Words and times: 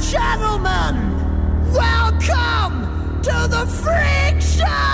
gentlemen, 0.00 1.72
welcome 1.72 3.20
to 3.22 3.46
the 3.48 3.66
Freak 3.66 4.40
Show! 4.40 4.93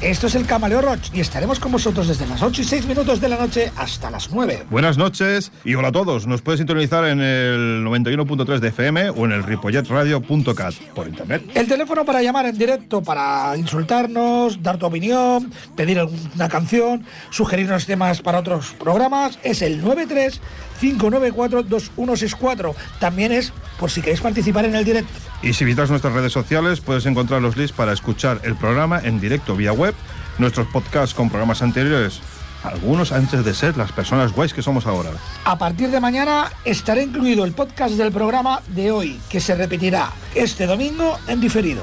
Esto 0.00 0.28
es 0.28 0.34
el 0.34 0.46
Camaleo 0.46 0.80
Roach 0.80 1.10
y 1.12 1.20
estaremos 1.20 1.58
con 1.58 1.72
vosotros 1.72 2.06
desde 2.08 2.26
las 2.26 2.42
8 2.42 2.62
y 2.62 2.64
6 2.64 2.86
minutos 2.86 3.20
de 3.20 3.28
la 3.28 3.36
noche 3.36 3.72
hasta 3.76 4.10
las 4.10 4.30
9. 4.30 4.66
Buenas 4.70 4.96
noches 4.96 5.50
y 5.64 5.74
hola 5.74 5.88
a 5.88 5.92
todos. 5.92 6.26
Nos 6.26 6.42
puedes 6.42 6.58
sintonizar 6.58 7.04
en 7.04 7.20
el 7.20 7.84
91.3 7.84 8.60
de 8.60 8.68
FM 8.68 9.10
o 9.10 9.24
en 9.24 9.32
el 9.32 9.42
ripolletradio.cat 9.42 10.74
por 10.94 11.08
internet. 11.08 11.42
El 11.54 11.66
teléfono 11.66 12.04
para 12.04 12.22
llamar 12.22 12.46
en 12.46 12.56
directo, 12.56 13.02
para 13.02 13.56
insultarnos, 13.56 14.62
dar 14.62 14.78
tu 14.78 14.86
opinión, 14.86 15.52
pedir 15.74 15.98
alguna 15.98 16.48
canción, 16.48 17.04
sugerirnos 17.30 17.86
temas 17.86 18.22
para 18.22 18.38
otros 18.38 18.74
programas, 18.78 19.38
es 19.42 19.62
el 19.62 19.82
93 19.82 20.40
594 20.80 21.62
2164. 21.64 22.74
También 22.98 23.32
es 23.32 23.52
por 23.78 23.90
si 23.90 24.00
queréis 24.00 24.20
participar 24.20 24.64
en 24.64 24.74
el 24.74 24.84
directo. 24.84 25.12
Y 25.42 25.52
si 25.52 25.64
visitas 25.64 25.90
nuestras 25.90 26.12
redes 26.12 26.32
sociales 26.32 26.80
puedes 26.80 27.06
encontrar 27.06 27.42
los 27.42 27.56
links 27.56 27.72
para 27.72 27.92
escuchar 27.92 28.40
el 28.44 28.56
programa 28.56 29.00
en 29.02 29.20
directo 29.20 29.56
vía 29.56 29.72
web, 29.72 29.94
nuestros 30.38 30.66
podcasts 30.68 31.14
con 31.14 31.28
programas 31.28 31.62
anteriores, 31.62 32.20
algunos 32.62 33.12
antes 33.12 33.44
de 33.44 33.54
ser 33.54 33.76
las 33.76 33.92
personas 33.92 34.32
guays 34.32 34.52
que 34.52 34.62
somos 34.62 34.86
ahora. 34.86 35.10
A 35.44 35.58
partir 35.58 35.90
de 35.90 36.00
mañana 36.00 36.50
estará 36.64 37.02
incluido 37.02 37.44
el 37.44 37.52
podcast 37.52 37.94
del 37.94 38.12
programa 38.12 38.62
de 38.68 38.90
hoy, 38.90 39.20
que 39.28 39.40
se 39.40 39.54
repetirá 39.54 40.10
este 40.34 40.66
domingo 40.66 41.18
en 41.28 41.40
diferido. 41.40 41.82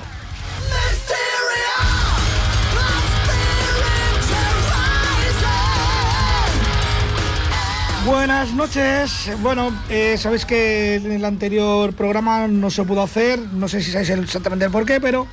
Buenas 8.05 8.53
noches. 8.53 9.31
Bueno, 9.41 9.71
eh, 9.89 10.15
sabéis 10.19 10.45
que 10.45 10.95
en 10.95 11.11
el 11.11 11.25
anterior 11.25 11.91
programa 11.93 12.47
no 12.47 12.69
se 12.69 12.83
pudo 12.83 13.01
hacer, 13.01 13.39
no 13.39 13.67
sé 13.67 13.81
si 13.81 13.91
sabéis 13.91 14.11
exactamente 14.11 14.65
el 14.65 14.71
por 14.71 14.85
qué, 14.85 15.01
pero 15.01 15.25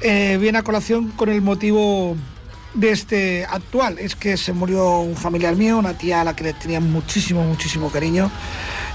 eh, 0.00 0.38
viene 0.40 0.58
a 0.58 0.62
colación 0.62 1.10
con 1.10 1.28
el 1.28 1.42
motivo 1.42 2.16
de 2.74 2.92
este 2.92 3.44
actual. 3.46 3.98
Es 3.98 4.14
que 4.14 4.36
se 4.36 4.52
murió 4.52 5.00
un 5.00 5.16
familiar 5.16 5.56
mío, 5.56 5.76
una 5.76 5.94
tía 5.94 6.20
a 6.20 6.24
la 6.24 6.36
que 6.36 6.44
le 6.44 6.52
tenía 6.52 6.78
muchísimo, 6.78 7.42
muchísimo 7.42 7.90
cariño, 7.90 8.30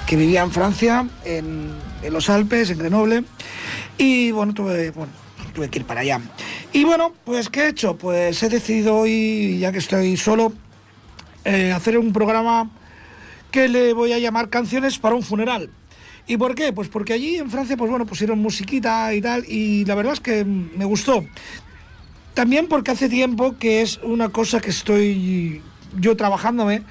que 0.07 0.15
vivía 0.15 0.41
en 0.41 0.51
Francia, 0.51 1.05
en, 1.25 1.73
los 2.09 2.29
Alpes, 2.29 2.69
en 2.69 2.77
Grenoble, 2.77 3.25
y 3.97 4.31
bueno, 4.31 4.53
tuve, 4.53 4.91
bueno, 4.91 5.11
tuve 5.53 5.69
que 5.69 5.79
ir 5.79 5.85
para 5.85 6.01
allá. 6.01 6.21
Y 6.71 6.85
bueno, 6.85 7.11
pues 7.25 7.49
¿qué 7.49 7.65
he 7.65 7.67
hecho? 7.67 7.97
Pues 7.97 8.41
he 8.43 8.47
decidido 8.47 8.95
hoy, 8.95 9.59
ya 9.59 9.73
que 9.73 9.79
estoy 9.79 10.15
solo, 10.15 10.53
eh, 11.43 11.73
hacer 11.73 11.97
un 11.97 12.13
programa 12.13 12.69
que 13.53 13.69
le 13.69 13.93
voy 13.93 14.11
a 14.11 14.17
llamar 14.17 14.49
Canciones 14.49 14.97
para 14.97 15.13
un 15.13 15.21
funeral. 15.21 15.69
¿Y 16.25 16.37
por 16.37 16.55
qué? 16.55 16.73
Pues 16.73 16.87
porque 16.87 17.13
allí 17.13 17.35
en 17.35 17.51
Francia, 17.51 17.77
pues 17.77 17.89
bueno, 17.89 18.07
pusieron 18.07 18.39
musiquita 18.39 19.13
y 19.13 19.21
tal, 19.21 19.45
y 19.47 19.85
la 19.85 19.93
verdad 19.93 20.13
es 20.13 20.19
que 20.19 20.43
me 20.43 20.85
gustó. 20.85 21.23
También 22.33 22.67
porque 22.67 22.89
hace 22.89 23.09
tiempo 23.09 23.55
que 23.59 23.83
es 23.83 23.99
una 24.01 24.29
cosa 24.29 24.59
que 24.59 24.71
estoy 24.71 25.61
yo 25.99 26.17
trabajándome, 26.17 26.81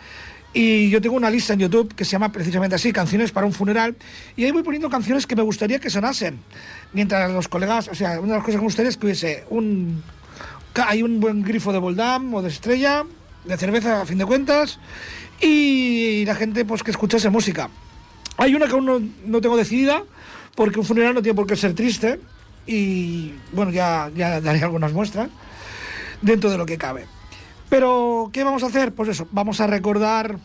y 0.55 0.89
yo 0.91 1.01
tengo 1.01 1.17
una 1.17 1.31
lista 1.31 1.55
en 1.55 1.61
YouTube 1.61 1.95
que 1.97 2.05
se 2.05 2.13
llama 2.13 2.31
precisamente 2.31 2.77
así, 2.77 2.93
Canciones 2.93 3.33
para 3.33 3.45
un 3.45 3.53
funeral, 3.53 3.97
y 4.37 4.45
ahí 4.45 4.53
voy 4.53 4.63
poniendo 4.63 4.89
canciones 4.89 5.27
que 5.27 5.35
me 5.35 5.43
gustaría 5.43 5.81
que 5.81 5.91
sonasen. 5.91 6.39
Mientras 6.93 7.29
los 7.33 7.49
colegas, 7.49 7.89
o 7.89 7.97
sea, 7.97 8.21
una 8.21 8.35
de 8.35 8.39
las 8.39 8.45
cosas 8.45 8.55
que 8.55 8.59
me 8.59 8.67
gustaría 8.67 8.89
es 8.89 8.97
que 8.97 9.07
hubiese 9.07 9.45
un... 9.51 10.03
Hay 10.87 11.03
un 11.03 11.19
buen 11.19 11.43
grifo 11.43 11.73
de 11.73 11.81
Boldam 11.81 12.33
o 12.35 12.41
de 12.41 12.51
Estrella, 12.51 13.05
de 13.45 13.57
cerveza 13.57 14.03
a 14.03 14.07
fin 14.07 14.19
de 14.19 14.25
cuentas, 14.25 14.79
y 15.43 16.25
la 16.25 16.35
gente 16.35 16.65
pues 16.65 16.83
que 16.83 16.93
escuchase 16.93 17.29
música. 17.29 17.69
Hay 18.39 18.55
una 18.55 18.67
que 18.67 18.73
aún 18.73 18.87
no, 18.87 19.03
no 19.27 19.41
tengo 19.41 19.57
decidida, 19.57 20.05
porque 20.55 20.79
un 20.79 20.87
funeral 20.87 21.15
no 21.15 21.23
tiene 21.23 21.37
por 21.37 21.47
qué 21.47 21.57
ser 21.57 21.75
triste, 21.75 22.21
y 22.67 23.35
bueno, 23.53 23.73
ya, 23.73 24.11
ya 24.15 24.41
daré 24.41 24.63
algunas 24.63 24.93
muestras 24.93 25.29
dentro 26.23 26.51
de 26.51 26.59
lo 26.59 26.65
que 26.65 26.79
cabe. 26.79 27.07
Pero, 27.69 28.31
¿qué 28.33 28.45
vamos 28.45 28.63
a 28.63 28.67
hacer? 28.67 28.93
Pues 28.93 29.09
eso, 29.09 29.27
vamos 29.33 29.61
a 29.61 29.67
recordar, 29.67 30.39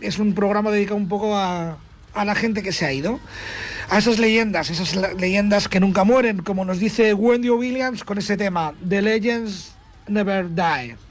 es 0.00 0.18
un 0.18 0.34
programa 0.34 0.70
dedicado 0.70 0.96
un 0.96 1.08
poco 1.08 1.36
a, 1.36 1.76
a 2.14 2.24
la 2.24 2.34
gente 2.34 2.62
que 2.62 2.72
se 2.72 2.86
ha 2.86 2.92
ido, 2.92 3.20
a 3.90 3.98
esas 3.98 4.18
leyendas, 4.18 4.70
esas 4.70 4.96
leyendas 5.18 5.68
que 5.68 5.80
nunca 5.80 6.04
mueren, 6.04 6.38
como 6.38 6.64
nos 6.64 6.78
dice 6.78 7.14
Wendy 7.14 7.50
Williams 7.50 8.04
con 8.04 8.18
ese 8.18 8.36
tema, 8.36 8.74
The 8.86 9.02
Legends 9.02 9.74
Never 10.06 10.54
Die. 10.54 11.07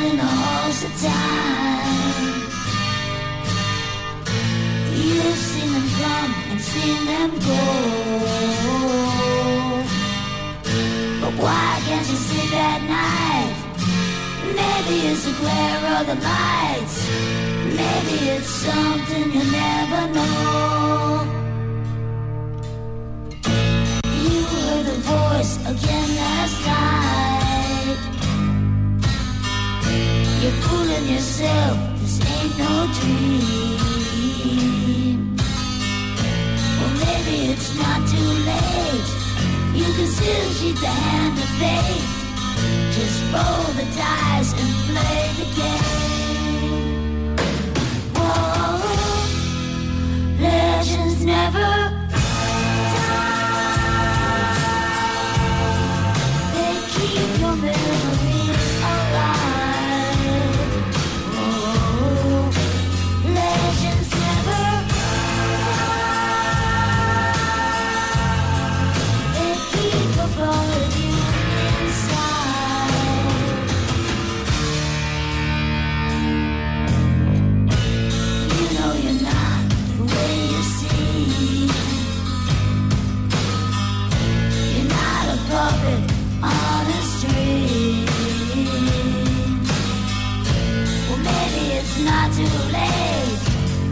A 0.00 0.12
god 0.12 0.12
in 0.12 0.16
the 0.16 0.90
time. 1.06 2.40
You've 4.96 5.36
seen 5.36 5.72
them 5.72 5.88
come 6.00 6.32
and 6.50 6.60
seen 6.60 7.00
them 7.06 7.30
go. 7.48 7.62
But 11.20 11.32
why 11.42 11.80
can't 11.86 12.08
you 12.08 12.16
sleep 12.16 12.52
at 12.54 12.82
night? 12.98 13.56
Maybe 14.60 14.96
it's 15.08 15.24
the 15.24 15.32
glare 15.40 15.84
of 15.96 16.06
the 16.06 16.16
lights. 16.28 16.96
Maybe 17.80 18.16
it's 18.34 18.48
something 18.48 19.26
you 19.36 19.44
never 19.52 20.02
know. 20.16 21.26
You 24.24 24.42
heard 24.52 24.84
the 24.86 24.98
voice 25.12 25.54
yourself, 31.20 31.76
this 32.00 32.16
ain't 32.32 32.56
no 32.56 32.86
dream. 32.98 34.38
Well, 36.78 36.94
maybe 37.04 37.36
it's 37.52 37.70
not 37.76 38.00
too 38.08 38.30
late. 38.48 39.08
You 39.74 39.88
can 39.96 40.08
still 40.16 40.48
cheat 40.58 40.76
the 40.76 40.86
hand 40.86 41.36
of 41.44 41.50
fate. 41.60 42.08
Just 42.96 43.18
roll 43.34 43.68
the 43.76 43.86
dice 44.00 44.52
and 44.62 44.72
play 44.88 45.22
the 45.40 45.46
game. 45.60 47.36
Whoa, 48.16 48.80
legends 50.40 51.20
never 51.22 51.99
it's 91.90 91.98
not 92.04 92.32
too 92.32 92.44
late. 92.72 93.38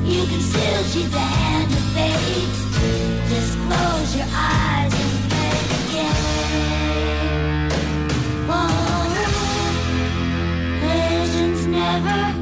You 0.05 0.25
can 0.27 0.41
still 0.41 0.85
cheat 0.93 1.11
the 1.11 1.19
hand 1.19 1.73
of 1.73 1.79
fate. 1.95 2.55
Just 3.29 3.59
close 3.59 4.17
your 4.17 4.27
eyes 4.31 4.95
and 4.95 5.12
play 5.29 5.55
the 5.73 5.81
game. 5.93 7.71
Oh, 8.50 9.05
legends 10.81 11.67
never. 11.67 12.38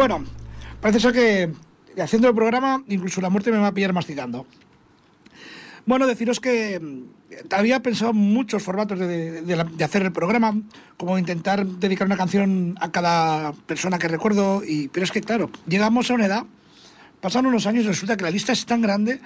Bueno, 0.00 0.24
parece 0.80 1.12
que 1.12 1.52
haciendo 2.00 2.28
el 2.28 2.34
programa, 2.34 2.82
incluso 2.88 3.20
la 3.20 3.28
muerte 3.28 3.52
me 3.52 3.58
va 3.58 3.66
a 3.66 3.74
pillar 3.74 3.92
masticando. 3.92 4.46
Bueno, 5.84 6.06
deciros 6.06 6.40
que 6.40 6.80
mm, 6.80 7.02
había 7.50 7.80
pensado 7.80 8.14
muchos 8.14 8.62
formatos 8.62 8.98
de, 8.98 9.66
hacer 9.84 10.00
el 10.00 10.10
programa, 10.10 10.58
como 10.96 11.18
intentar 11.18 11.66
dedicar 11.66 12.06
una 12.06 12.16
canción 12.16 12.78
a 12.80 12.90
cada 12.90 13.52
persona 13.52 13.98
que 13.98 14.08
recuerdo, 14.08 14.62
y, 14.66 14.88
pero 14.88 15.04
es 15.04 15.12
que 15.12 15.20
claro, 15.20 15.50
llegamos 15.66 16.10
a 16.10 16.14
una 16.14 16.24
edad, 16.24 16.46
pasan 17.20 17.44
unos 17.44 17.66
años 17.66 17.84
resulta 17.84 18.16
que 18.16 18.24
la 18.24 18.30
lista 18.30 18.54
es 18.54 18.64
tan 18.64 18.80
grande 18.80 19.20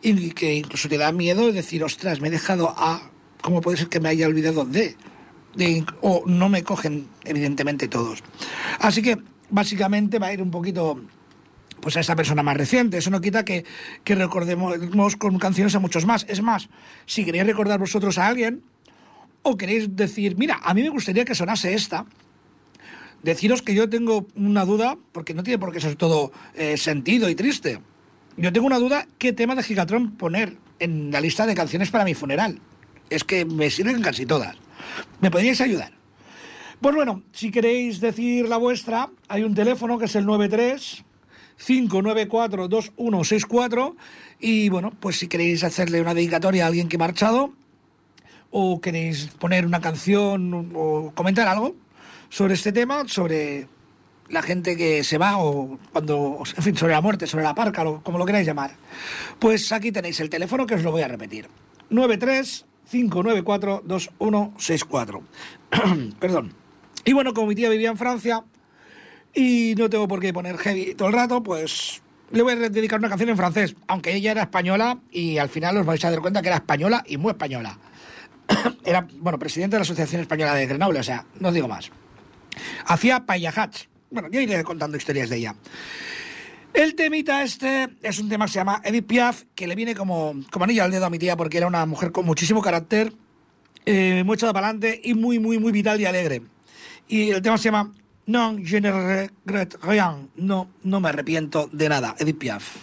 y 0.00 0.30
que 0.30 0.54
incluso 0.54 0.88
te 0.88 0.96
da 0.96 1.10
miedo 1.10 1.50
decir, 1.50 1.82
ostras, 1.82 2.20
me 2.20 2.28
he 2.28 2.30
dejado 2.30 2.72
a, 2.76 3.10
¿cómo 3.42 3.60
puede 3.60 3.78
ser 3.78 3.88
que 3.88 3.98
me 3.98 4.08
haya 4.08 4.28
olvidado 4.28 4.64
de? 4.64 4.94
de 5.56 5.84
o 6.02 6.22
no 6.26 6.48
me 6.48 6.62
cogen, 6.62 7.08
evidentemente, 7.24 7.88
todos. 7.88 8.22
Así 8.78 9.02
que 9.02 9.18
básicamente 9.50 10.18
va 10.18 10.28
a 10.28 10.32
ir 10.32 10.42
un 10.42 10.50
poquito 10.50 11.00
pues 11.80 11.96
a 11.96 12.00
esa 12.00 12.16
persona 12.16 12.42
más 12.42 12.56
reciente. 12.56 12.98
Eso 12.98 13.10
no 13.10 13.20
quita 13.20 13.44
que, 13.44 13.64
que 14.04 14.14
recordemos 14.14 15.16
con 15.16 15.38
canciones 15.38 15.74
a 15.74 15.78
muchos 15.78 16.06
más. 16.06 16.26
Es 16.28 16.42
más, 16.42 16.68
si 17.06 17.24
queréis 17.24 17.46
recordar 17.46 17.78
vosotros 17.78 18.18
a 18.18 18.26
alguien 18.26 18.62
o 19.42 19.56
queréis 19.56 19.96
decir, 19.96 20.36
mira, 20.36 20.60
a 20.62 20.74
mí 20.74 20.82
me 20.82 20.90
gustaría 20.90 21.24
que 21.24 21.34
sonase 21.34 21.74
esta, 21.74 22.04
deciros 23.22 23.62
que 23.62 23.74
yo 23.74 23.88
tengo 23.88 24.26
una 24.34 24.64
duda, 24.64 24.98
porque 25.12 25.34
no 25.34 25.42
tiene 25.42 25.58
por 25.58 25.72
qué 25.72 25.80
ser 25.80 25.96
todo 25.96 26.32
eh, 26.54 26.76
sentido 26.76 27.28
y 27.28 27.34
triste. 27.34 27.80
Yo 28.36 28.52
tengo 28.52 28.66
una 28.66 28.78
duda, 28.78 29.06
¿qué 29.18 29.32
tema 29.32 29.54
de 29.54 29.62
Gigatron 29.62 30.16
poner 30.16 30.56
en 30.78 31.10
la 31.10 31.20
lista 31.20 31.46
de 31.46 31.54
canciones 31.54 31.90
para 31.90 32.04
mi 32.04 32.14
funeral? 32.14 32.60
Es 33.08 33.24
que 33.24 33.44
me 33.44 33.70
sirven 33.70 34.02
casi 34.02 34.24
todas. 34.24 34.56
¿Me 35.20 35.30
podríais 35.30 35.60
ayudar? 35.60 35.99
Pues 36.80 36.94
bueno, 36.94 37.22
si 37.32 37.50
queréis 37.50 38.00
decir 38.00 38.48
la 38.48 38.56
vuestra, 38.56 39.10
hay 39.28 39.42
un 39.42 39.54
teléfono 39.54 39.98
que 39.98 40.06
es 40.06 40.16
el 40.16 40.24
93 40.24 41.04
594 41.58 42.68
2164 42.68 43.96
y 44.40 44.70
bueno, 44.70 44.90
pues 44.98 45.18
si 45.18 45.28
queréis 45.28 45.62
hacerle 45.62 46.00
una 46.00 46.14
dedicatoria 46.14 46.64
a 46.64 46.68
alguien 46.68 46.88
que 46.88 46.96
ha 46.96 46.98
marchado 46.98 47.52
o 48.50 48.80
queréis 48.80 49.26
poner 49.38 49.66
una 49.66 49.82
canción 49.82 50.72
o 50.74 51.12
comentar 51.14 51.46
algo 51.48 51.74
sobre 52.30 52.54
este 52.54 52.72
tema, 52.72 53.06
sobre 53.06 53.68
la 54.30 54.40
gente 54.40 54.74
que 54.74 55.04
se 55.04 55.18
va 55.18 55.36
o 55.36 55.78
cuando, 55.92 56.42
en 56.56 56.62
fin, 56.62 56.76
sobre 56.78 56.94
la 56.94 57.02
muerte, 57.02 57.26
sobre 57.26 57.44
la 57.44 57.54
parca, 57.54 57.84
como 58.02 58.16
lo 58.16 58.24
queráis 58.24 58.46
llamar. 58.46 58.70
Pues 59.38 59.70
aquí 59.72 59.92
tenéis 59.92 60.18
el 60.20 60.30
teléfono 60.30 60.66
que 60.66 60.76
os 60.76 60.82
lo 60.82 60.92
voy 60.92 61.02
a 61.02 61.08
repetir. 61.08 61.46
93 61.90 62.64
594 62.90 63.82
2164. 63.84 65.22
Perdón. 66.18 66.59
Y 67.04 67.12
bueno, 67.12 67.32
como 67.32 67.48
mi 67.48 67.54
tía 67.54 67.68
vivía 67.68 67.90
en 67.90 67.96
Francia 67.96 68.44
y 69.34 69.74
no 69.76 69.88
tengo 69.88 70.08
por 70.08 70.20
qué 70.20 70.32
poner 70.32 70.58
heavy 70.58 70.94
todo 70.94 71.08
el 71.08 71.14
rato, 71.14 71.42
pues 71.42 72.02
le 72.30 72.42
voy 72.42 72.52
a 72.52 72.56
dedicar 72.56 72.98
una 72.98 73.08
canción 73.08 73.30
en 73.30 73.36
francés, 73.36 73.74
aunque 73.88 74.14
ella 74.14 74.32
era 74.32 74.42
española 74.42 74.98
y 75.10 75.38
al 75.38 75.48
final 75.48 75.76
os 75.78 75.86
vais 75.86 76.04
a 76.04 76.10
dar 76.10 76.20
cuenta 76.20 76.42
que 76.42 76.48
era 76.48 76.56
española 76.56 77.02
y 77.06 77.16
muy 77.16 77.30
española. 77.30 77.78
era, 78.84 79.06
bueno, 79.18 79.38
presidente 79.38 79.76
de 79.76 79.80
la 79.80 79.82
Asociación 79.82 80.20
Española 80.22 80.54
de 80.54 80.66
Grenoble, 80.66 81.00
o 81.00 81.02
sea, 81.02 81.24
no 81.38 81.48
os 81.48 81.54
digo 81.54 81.68
más. 81.68 81.90
Hacía 82.86 83.26
paillajats. 83.26 83.88
Bueno, 84.10 84.28
yo 84.30 84.40
iré 84.40 84.62
contando 84.64 84.96
historias 84.96 85.30
de 85.30 85.36
ella. 85.36 85.54
El 86.72 86.94
temita 86.94 87.42
este 87.42 87.88
es 88.02 88.18
un 88.20 88.28
tema 88.28 88.46
que 88.46 88.52
se 88.52 88.58
llama 88.58 88.80
Edith 88.84 89.06
Piaf, 89.06 89.44
que 89.54 89.66
le 89.66 89.74
viene 89.74 89.94
como, 89.94 90.34
como 90.52 90.64
anillo 90.64 90.84
al 90.84 90.90
dedo 90.90 91.06
a 91.06 91.10
mi 91.10 91.18
tía 91.18 91.36
porque 91.36 91.58
era 91.58 91.66
una 91.66 91.84
mujer 91.84 92.12
con 92.12 92.24
muchísimo 92.24 92.62
carácter, 92.62 93.12
eh, 93.86 94.22
muy 94.24 94.34
echada 94.34 94.52
para 94.52 94.68
adelante 94.68 95.00
y 95.02 95.14
muy, 95.14 95.40
muy, 95.40 95.58
muy 95.58 95.72
vital 95.72 96.00
y 96.00 96.04
alegre. 96.04 96.42
Y 97.10 97.32
el 97.32 97.42
tema 97.42 97.58
se 97.58 97.64
llama 97.64 97.92
Non, 98.26 98.64
je 98.64 98.80
ne 98.80 98.92
regrette 98.92 99.76
rien. 99.82 100.30
No, 100.36 100.68
no 100.84 101.00
me 101.00 101.08
arrepiento 101.08 101.68
de 101.72 101.88
nada. 101.88 102.14
Edith 102.20 102.38
Piaf. 102.38 102.76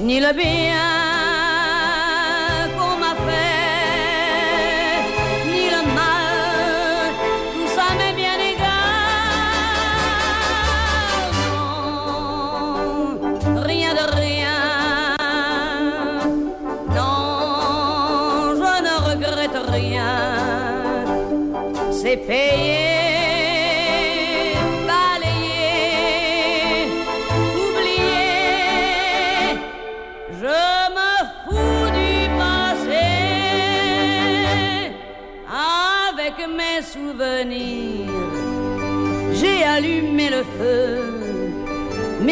Ni 0.00 0.20
le 0.20 0.32
bien 0.34 0.73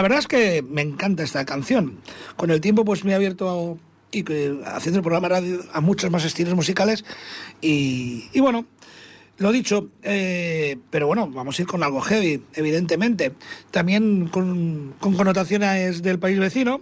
La 0.00 0.02
verdad 0.04 0.20
es 0.20 0.28
que 0.28 0.62
me 0.62 0.80
encanta 0.80 1.22
esta 1.22 1.44
canción. 1.44 1.98
Con 2.36 2.50
el 2.50 2.62
tiempo 2.62 2.86
pues 2.86 3.04
me 3.04 3.12
he 3.12 3.14
abierto 3.14 3.76
y 4.10 4.22
que, 4.22 4.58
haciendo 4.64 5.00
el 5.00 5.02
programa 5.02 5.28
radio 5.28 5.60
a 5.74 5.82
muchos 5.82 6.10
más 6.10 6.24
estilos 6.24 6.54
musicales 6.54 7.04
y, 7.60 8.24
y 8.32 8.40
bueno, 8.40 8.64
lo 9.36 9.52
dicho, 9.52 9.90
eh, 10.02 10.78
pero 10.88 11.06
bueno, 11.06 11.28
vamos 11.28 11.58
a 11.58 11.62
ir 11.62 11.68
con 11.68 11.82
algo 11.82 12.00
heavy, 12.00 12.42
evidentemente. 12.54 13.34
También 13.70 14.28
con, 14.28 14.94
con 15.00 15.12
connotaciones 15.16 16.00
del 16.00 16.18
país 16.18 16.38
vecino. 16.38 16.80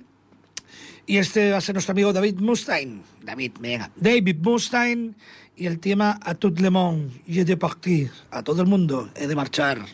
Y 1.04 1.16
este 1.16 1.50
va 1.50 1.56
a 1.56 1.60
ser 1.60 1.74
nuestro 1.74 1.94
amigo 1.94 2.12
David 2.12 2.38
Mustaine. 2.38 3.00
David, 3.24 3.50
venga. 3.58 3.90
David 3.96 4.36
Mustaine 4.40 5.14
y 5.56 5.66
el 5.66 5.80
tema 5.80 6.20
A 6.22 6.36
tout 6.36 6.56
le 6.60 6.70
monde, 6.70 7.10
y 7.26 7.42
de 7.42 7.56
partir. 7.56 8.12
A 8.30 8.44
todo 8.44 8.62
el 8.62 8.68
mundo, 8.68 9.10
he 9.16 9.26
de 9.26 9.34
marchar. 9.34 9.84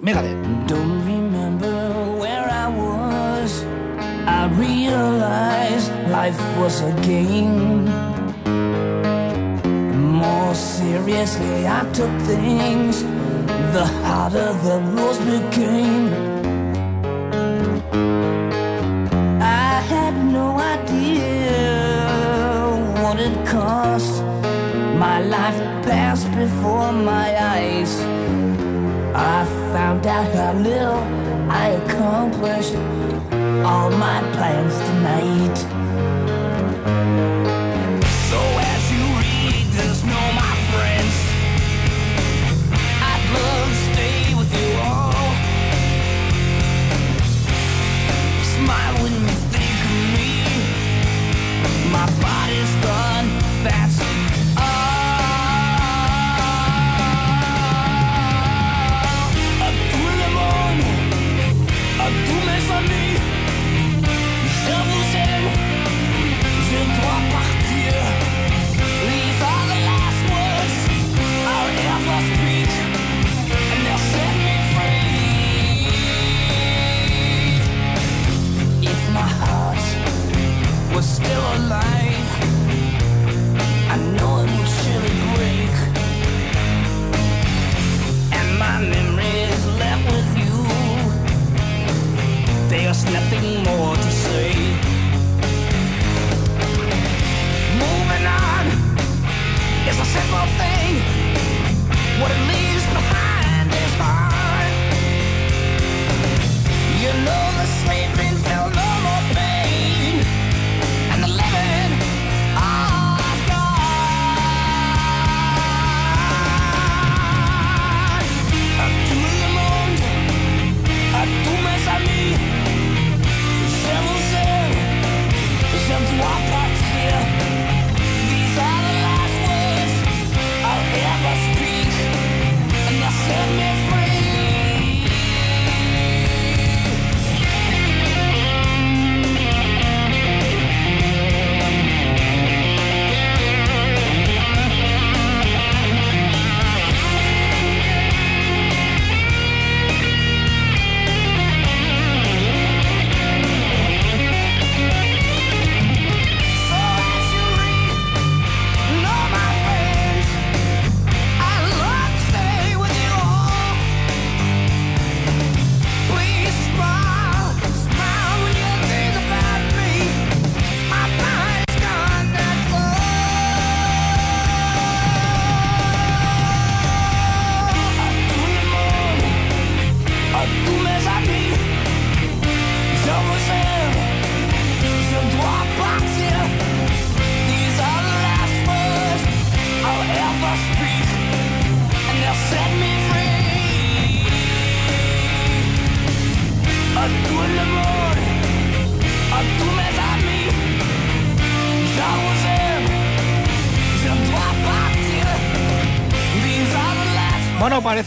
Megadeth. 0.00 1.13
I 4.26 4.46
realized 4.48 5.92
life 6.08 6.40
was 6.58 6.80
a 6.80 6.92
game. 7.02 7.84
More 10.16 10.54
seriously, 10.54 11.66
I 11.66 11.84
took 11.92 12.10
things. 12.22 13.02
The 13.74 13.84
harder 14.02 14.52
the 14.64 14.78
rules 14.94 15.18
became. 15.18 16.08
I 19.42 19.80
had 19.92 20.14
no 20.32 20.58
idea 20.58 21.60
what 23.02 23.20
it 23.20 23.46
cost. 23.46 24.22
My 24.96 25.20
life 25.20 25.58
passed 25.84 26.30
before 26.32 26.92
my 26.92 27.28
eyes. 27.56 28.00
I 29.14 29.44
found 29.74 30.06
out 30.06 30.32
how 30.34 30.54
little 30.54 31.02
I 31.50 31.68
accomplished 31.82 32.74
all 33.64 33.90
my 33.90 34.20
plans 34.34 34.78
tonight. 34.78 35.73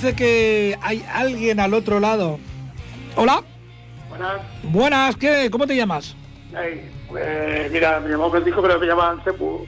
Parece 0.08 0.16
que 0.16 0.78
hay 0.82 1.06
alguien 1.14 1.60
al 1.60 1.74
otro 1.74 2.00
lado. 2.00 2.40
Hola. 3.16 3.44
Buenas. 4.10 4.42
Buenas, 4.64 5.16
¿qué? 5.18 5.50
¿Cómo 5.52 5.68
te 5.68 5.76
llamas? 5.76 6.16
Ay, 6.56 6.90
eh, 7.20 7.70
mira, 7.72 8.00
me 8.00 8.10
llamo 8.10 8.32
Francisco, 8.32 8.62
pero 8.62 8.80
me 8.80 8.86
llaman 8.88 9.22
Sepu. 9.24 9.66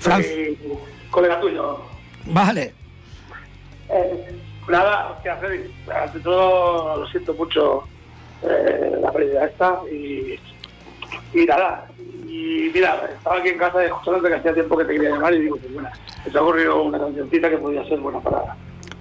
Fran- 0.00 0.22
Eh, 0.24 0.56
colega 1.10 1.38
tuyo. 1.40 1.80
Vale. 2.26 2.72
Eh, 3.90 4.32
Nada, 4.68 5.10
hostia, 5.12 5.36
Freddy, 5.36 5.70
ante 5.94 6.18
todo 6.18 6.96
lo 6.96 7.06
siento 7.10 7.32
mucho 7.34 7.84
eh, 8.42 8.96
la 9.00 9.12
pérdida 9.12 9.44
esta 9.46 9.78
y, 9.92 10.40
y 11.32 11.44
nada. 11.46 11.86
Y 12.36 12.70
mira, 12.74 13.08
estaba 13.16 13.38
aquí 13.38 13.48
en 13.48 13.58
casa 13.58 13.82
escuchándote 13.82 14.28
que 14.28 14.34
hacía 14.34 14.52
tiempo 14.52 14.76
que 14.76 14.84
te 14.84 14.92
quería 14.92 15.10
llamar 15.10 15.32
y 15.34 15.40
digo, 15.40 15.56
pues 15.56 15.72
bueno, 15.72 15.88
se 16.22 16.30
me 16.30 16.38
ha 16.38 16.42
ocurrido 16.42 16.82
una 16.82 16.98
cancioncita 16.98 17.48
que 17.48 17.56
podía 17.58 17.84
ser 17.88 17.98
buena 17.98 18.20
para... 18.20 18.56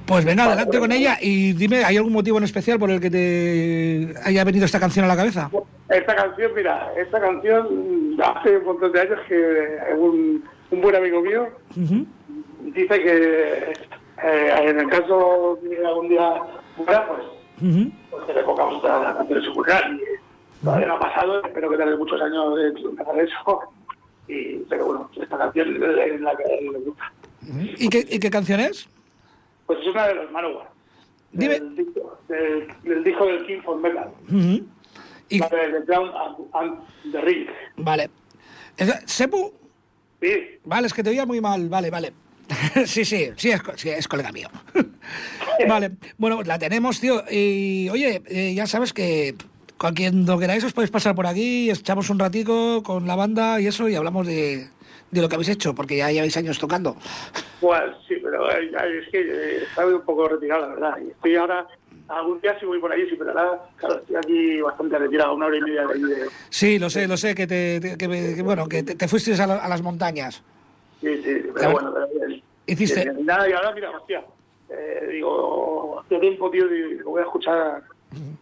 Pues 0.06 0.24
venga, 0.24 0.46
adelante 0.46 0.80
con 0.80 0.92
ella 0.92 1.18
y 1.20 1.52
dime, 1.54 1.84
¿hay 1.84 1.98
algún 1.98 2.14
motivo 2.14 2.38
en 2.38 2.44
especial 2.46 2.80
por 2.80 2.92
el 2.92 3.02
que 3.02 3.10
te 3.10 4.14
haya 4.24 4.44
venido 4.44 4.66
esta 4.66 4.80
canción 4.80 5.04
a 5.04 5.08
la 5.08 5.18
cabeza? 5.18 5.50
Esta 5.90 6.16
canción, 6.16 6.52
mira, 6.56 6.92
esta 6.96 7.20
canción 7.20 8.16
hace 8.24 8.58
un 8.58 8.66
montón 8.66 8.92
de 8.92 9.02
años 9.02 9.20
que 9.28 9.78
un, 9.98 10.44
un 10.72 10.82
buen 10.82 10.96
amigo 10.96 11.22
mío 11.22 11.48
dice 11.76 12.88
que 13.04 13.74
eh, 14.24 14.56
en 14.62 14.80
el 14.80 14.88
caso 14.90 15.60
de 15.64 15.86
algún 15.86 16.08
día 16.08 16.36
muera, 16.78 17.08
pues, 17.08 17.70
Ujú. 17.70 17.92
pues 18.12 18.24
que 18.26 18.34
le 18.34 18.44
pongamos 18.44 18.84
la 18.84 19.16
canción 19.18 19.40
de 19.40 19.46
su. 19.46 19.52
Y 19.52 20.25
todavía 20.64 20.88
no 20.88 20.96
ha 20.96 21.00
pasado, 21.00 21.44
espero 21.46 21.70
que 21.70 21.78
tarde 21.78 21.98
muchos 21.98 22.22
años 22.22 22.56
de 22.56 22.68
empezar 22.68 23.20
eso. 23.20 23.60
Y, 24.28 24.58
pero 24.70 24.86
bueno, 24.88 25.10
esta 25.22 25.38
canción 25.38 25.76
es 25.84 26.22
la 26.22 26.36
que 26.36 26.44
le 26.72 26.80
gusta. 26.80 27.12
¿Y 27.78 27.90
qué, 27.90 28.06
y 28.10 28.20
qué 28.20 28.30
canción 28.32 28.60
es? 28.60 28.88
Pues 29.68 29.80
es 29.80 29.88
una 29.88 30.08
de 30.08 30.16
los 30.16 30.32
Manowar. 30.32 30.70
Dime. 31.32 31.60
Del 31.60 31.76
disco, 31.76 32.18
del, 32.28 32.68
del 32.84 33.04
disco 33.04 33.26
del 33.26 33.46
King 33.46 33.62
for 33.64 33.78
Metal. 33.80 34.10
Ujú. 34.28 34.66
Y- 35.30 35.40
La 35.40 35.50
de 35.50 35.80
The 35.80 35.86
Crown 35.86 36.10
and, 36.16 36.36
and 36.54 37.12
the 37.12 37.22
Ring. 37.22 37.48
Vale. 37.78 38.10
Sepu, 39.06 39.54
Sí, 40.22 40.32
vale, 40.64 40.88
es 40.88 40.94
que 40.94 41.04
te 41.04 41.10
oía 41.12 41.26
muy 41.26 41.40
mal, 41.42 41.70
vale, 41.70 41.92
vale. 41.92 42.14
sí, 42.86 43.06
sí, 43.06 43.30
sí 43.36 43.52
es, 43.52 43.62
sí, 43.76 43.90
es 43.90 44.08
colega 44.08 44.32
mío. 44.32 44.48
vale, 45.68 45.92
bueno, 46.18 46.42
la 46.44 46.58
tenemos, 46.58 47.00
tío. 47.00 47.24
Y 47.30 47.90
oye, 47.90 48.22
eh, 48.28 48.54
ya 48.56 48.66
sabes 48.66 48.92
que 48.94 49.36
cuando 49.78 50.38
queráis 50.40 50.64
os 50.64 50.74
podéis 50.74 50.92
pasar 50.92 51.16
por 51.16 51.28
aquí, 51.28 51.70
echamos 51.70 52.10
un 52.10 52.20
ratico 52.20 52.82
con 52.84 53.08
la 53.08 53.16
banda 53.16 53.60
y 53.60 53.68
eso 53.68 53.88
y 53.90 53.96
hablamos 53.96 54.26
de, 54.28 54.68
de 55.12 55.22
lo 55.22 55.28
que 55.30 55.36
habéis 55.36 55.50
hecho, 55.50 55.74
porque 55.76 55.98
ya 55.98 56.12
lleváis 56.12 56.36
años 56.38 56.60
tocando. 56.60 56.96
pues 57.60 57.82
sí, 58.08 58.16
pero 58.24 58.50
eh, 58.52 58.72
es 59.04 59.10
que 59.10 59.22
eh, 59.22 59.64
estaba 59.64 59.94
un 59.94 60.02
poco 60.02 60.28
retirado, 60.28 60.62
la 60.62 60.68
verdad. 60.76 60.98
Y 61.06 61.12
estoy 61.12 61.36
ahora, 61.36 61.68
algún 62.08 62.40
día 62.42 62.58
sí 62.60 62.66
voy 62.66 62.80
por 62.80 62.92
allí, 62.92 63.10
sí, 63.10 63.16
pero 63.18 63.32
ahora, 63.32 63.60
claro, 63.78 63.96
estoy 64.00 64.16
aquí 64.16 64.62
bastante 64.62 64.98
retirado, 65.00 65.36
una 65.36 65.48
hora 65.48 65.58
y 65.58 65.62
media 65.62 65.88
de 65.88 66.30
Sí, 66.50 66.80
lo 66.80 66.90
sé, 66.90 67.08
lo 67.08 67.18
sé, 67.18 67.34
que 67.36 67.48
te, 67.48 67.80
que, 67.82 67.98
que, 67.98 68.42
bueno, 68.42 68.68
que 68.68 68.84
te, 68.84 68.96
te 68.96 69.08
fuiste 69.08 69.34
a, 69.42 69.48
la- 69.48 69.58
a 69.58 69.68
las 69.70 69.82
montañas. 69.82 70.42
sí, 71.02 71.22
sí, 71.24 71.42
pero 71.54 71.72
bueno, 71.72 71.94
pero 71.94 72.28
bien. 72.28 72.42
hiciste-. 72.68 73.12
Nada, 73.24 73.50
y 73.50 73.54
ahora, 73.54 73.74
mira, 73.74 73.92
hostia, 73.92 74.24
eh, 74.70 75.08
digo, 75.12 76.00
hace 76.00 76.20
tiempo, 76.20 76.50
tío, 76.52 76.68
digo, 76.68 77.12
voy 77.12 77.22
a 77.22 77.26
escuchar 77.26 77.84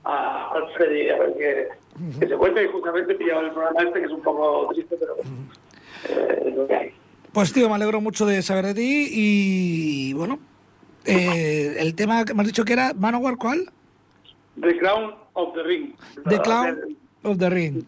a 0.03 0.51
Alfred 0.51 1.11
a 1.11 1.19
ver 1.19 1.33
qué, 1.37 1.67
qué 2.19 2.27
se 2.27 2.35
cuenta 2.35 2.61
y 2.61 2.67
justamente 2.67 3.15
pillaba 3.15 3.41
el 3.41 3.51
programa 3.51 3.81
este 3.81 3.99
que 3.99 4.05
es 4.05 4.11
un 4.11 4.21
poco 4.21 4.69
triste, 4.73 4.95
pero 4.99 5.15
eh, 6.09 6.43
es 6.47 6.55
lo 6.55 6.67
que 6.67 6.75
hay. 6.75 6.93
Pues 7.31 7.51
tío, 7.51 7.67
me 7.67 7.75
alegro 7.75 7.99
mucho 8.01 8.25
de 8.25 8.41
saber 8.41 8.65
de 8.67 8.73
ti 8.75 9.07
y 9.11 10.13
bueno, 10.13 10.39
eh, 11.05 11.75
el 11.79 11.95
tema 11.95 12.25
que 12.25 12.33
me 12.33 12.41
has 12.41 12.47
dicho 12.47 12.63
que 12.63 12.73
era 12.73 12.93
Manowar, 12.93 13.37
¿cuál? 13.37 13.71
The 14.59 14.77
Crown 14.77 15.15
of 15.33 15.53
the 15.55 15.63
Ring. 15.63 15.95
The 16.29 16.39
Clown 16.39 16.97
of 17.23 17.37
the 17.37 17.49
Ring. 17.49 17.83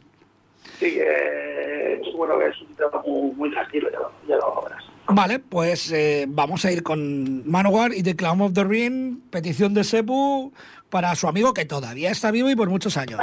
Sí, 0.79 0.93
que 0.93 2.01
es 2.01 2.15
bueno 2.15 2.41
es 2.41 2.59
un 2.61 2.73
tema 2.75 3.01
muy, 3.05 3.31
muy 3.35 3.51
tranquilo, 3.51 3.89
ya 3.91 3.99
lo, 3.99 4.11
ya 4.27 4.35
lo 4.37 4.63
verás. 4.63 4.83
Vale, 5.07 5.37
pues 5.37 5.91
eh, 5.91 6.25
vamos 6.27 6.65
a 6.65 6.71
ir 6.71 6.81
con 6.81 7.47
Manowar 7.47 7.93
y 7.93 8.01
The 8.01 8.15
Clown 8.15 8.41
of 8.41 8.53
the 8.53 8.63
Ring, 8.63 9.19
petición 9.29 9.73
de 9.75 9.83
Sepu 9.83 10.51
para 10.89 11.15
su 11.15 11.27
amigo 11.27 11.53
que 11.53 11.65
todavía 11.65 12.11
está 12.11 12.31
vivo 12.31 12.49
y 12.49 12.55
por 12.55 12.69
muchos 12.69 12.97
años. 12.97 13.19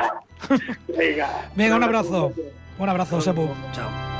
Venga. 0.89 1.51
Venga, 1.57 1.77
un 1.77 1.85
abrazo. 1.85 2.33
Un 2.79 2.89
abrazo, 2.89 3.21
Sepu. 3.21 3.49
Chao. 3.73 4.12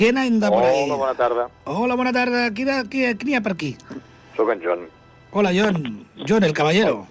¿Quién 0.00 0.16
anda 0.16 0.48
por 0.50 0.64
ahí? 0.64 0.84
Hola, 0.84 0.94
bona 0.94 1.14
tarda. 1.14 1.48
Hola, 1.64 1.94
buena 1.94 2.12
tarde. 2.12 2.52
¿Quién, 2.54 2.88
quién, 2.88 3.16
quién 3.18 3.28
hi 3.28 3.34
ha 3.34 3.40
per 3.42 3.52
aquí? 3.52 3.76
Soc 4.34 4.50
en 4.50 4.60
John. 4.64 4.88
Hola, 5.32 5.50
John. 5.54 6.06
John, 6.26 6.42
el 6.42 6.54
caballero. 6.54 7.06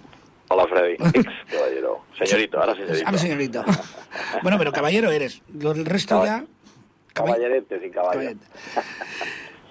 Hola, 0.48 0.66
Freddy. 0.66 0.94
Ex 1.14 1.26
caballero. 1.48 2.00
Señorito, 2.18 2.58
ahora 2.60 2.74
señorito. 2.74 3.06
Ahora, 3.06 3.18
señorito. 3.26 3.64
bueno, 4.42 4.58
pero 4.58 4.72
caballero 4.72 5.10
eres. 5.12 5.40
Lo- 5.56 5.70
El 5.70 5.86
resto 5.86 6.24
ya... 6.24 6.38
caball- 6.40 6.46
Caballerete 7.14 7.80
sin 7.80 7.92
caballo. 7.92 8.30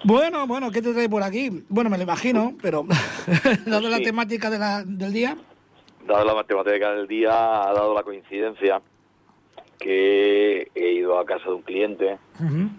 Bueno, 0.04 0.46
bueno, 0.46 0.70
¿qué 0.70 0.80
te 0.80 0.94
trae 0.94 1.10
por 1.10 1.22
aquí? 1.22 1.62
Bueno, 1.68 1.90
me 1.90 1.98
lo 1.98 2.04
imagino, 2.04 2.54
pero 2.62 2.86
dado 3.66 3.88
la 3.90 3.98
temática 3.98 4.48
de 4.48 4.58
la- 4.58 4.82
del 4.82 5.12
día... 5.12 5.36
Dado 6.08 6.24
la 6.24 6.34
matemática 6.34 6.92
del 6.92 7.06
día, 7.06 7.30
ha 7.30 7.72
dado 7.74 7.92
la 7.94 8.02
coincidencia 8.02 8.80
que 9.78 10.70
he 10.74 10.92
ido 10.94 11.18
a 11.18 11.26
casa 11.26 11.44
de 11.44 11.52
un 11.52 11.62
cliente 11.62 12.18
Ujú. 12.42 12.70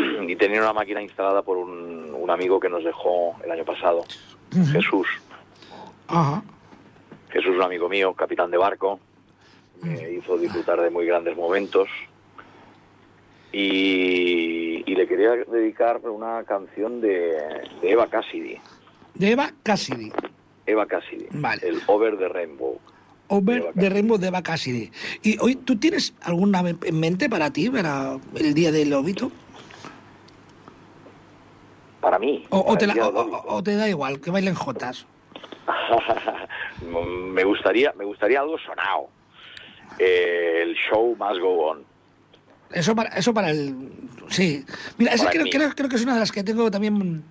y 0.28 0.36
tenía 0.36 0.60
una 0.60 0.72
máquina 0.72 1.02
instalada 1.02 1.42
por 1.42 1.56
un, 1.56 2.14
un 2.14 2.30
amigo 2.30 2.60
que 2.60 2.68
nos 2.68 2.84
dejó 2.84 3.36
el 3.44 3.50
año 3.50 3.64
pasado, 3.64 4.04
Jesús. 4.72 5.08
Ajá. 6.08 6.42
Jesús, 7.30 7.54
un 7.54 7.62
amigo 7.62 7.88
mío, 7.88 8.12
capitán 8.14 8.50
de 8.50 8.56
barco, 8.56 8.98
me 9.82 10.12
hizo 10.12 10.36
disfrutar 10.36 10.80
de 10.80 10.90
muy 10.90 11.06
grandes 11.06 11.36
momentos. 11.36 11.88
Y, 13.52 14.84
y 14.86 14.94
le 14.94 15.08
quería 15.08 15.30
dedicar 15.50 15.98
una 16.08 16.44
canción 16.44 17.00
de, 17.00 17.36
de 17.80 17.90
Eva 17.90 18.06
Cassidy. 18.06 18.58
De 19.14 19.32
Eva 19.32 19.50
Cassidy. 19.62 20.12
Eva 20.66 20.86
Cassidy. 20.86 21.26
Vale. 21.32 21.66
El 21.66 21.80
Over 21.86 22.16
the 22.16 22.28
Rainbow. 22.28 22.78
Over 23.28 23.72
the. 23.74 23.88
Rainbow 23.88 24.18
de 24.18 24.28
Eva 24.28 24.42
Cassidy. 24.42 24.90
¿Y 25.22 25.38
hoy 25.40 25.56
tú 25.56 25.76
tienes 25.76 26.14
alguna 26.22 26.62
en 26.68 27.00
mente 27.00 27.28
para 27.28 27.52
ti, 27.52 27.70
para 27.70 28.18
el 28.36 28.54
día 28.54 28.70
del 28.72 28.90
lobito? 28.90 29.30
Para 32.00 32.18
mí. 32.18 32.46
O, 32.50 32.76
te, 32.78 32.86
la- 32.86 32.94
o- 33.08 33.62
te 33.62 33.76
da 33.76 33.88
igual, 33.88 34.20
que 34.20 34.30
bailen 34.30 34.54
jotas. 34.54 35.06
me 37.32 37.44
gustaría, 37.44 37.92
me 37.96 38.04
gustaría 38.04 38.40
algo 38.40 38.58
sonado. 38.58 39.08
Eh, 39.98 40.60
el 40.62 40.74
show 40.74 41.14
must 41.18 41.40
go 41.40 41.66
on. 41.70 41.84
Eso 42.72 42.94
para, 42.94 43.10
eso 43.10 43.34
para 43.34 43.50
el... 43.50 43.74
Sí. 44.28 44.64
Mira, 44.96 45.12
esa 45.12 45.28
creo, 45.30 45.44
creo, 45.50 45.70
creo 45.74 45.88
que 45.88 45.96
es 45.96 46.02
una 46.02 46.14
de 46.14 46.20
las 46.20 46.30
que 46.32 46.44
tengo 46.44 46.70
también 46.70 47.24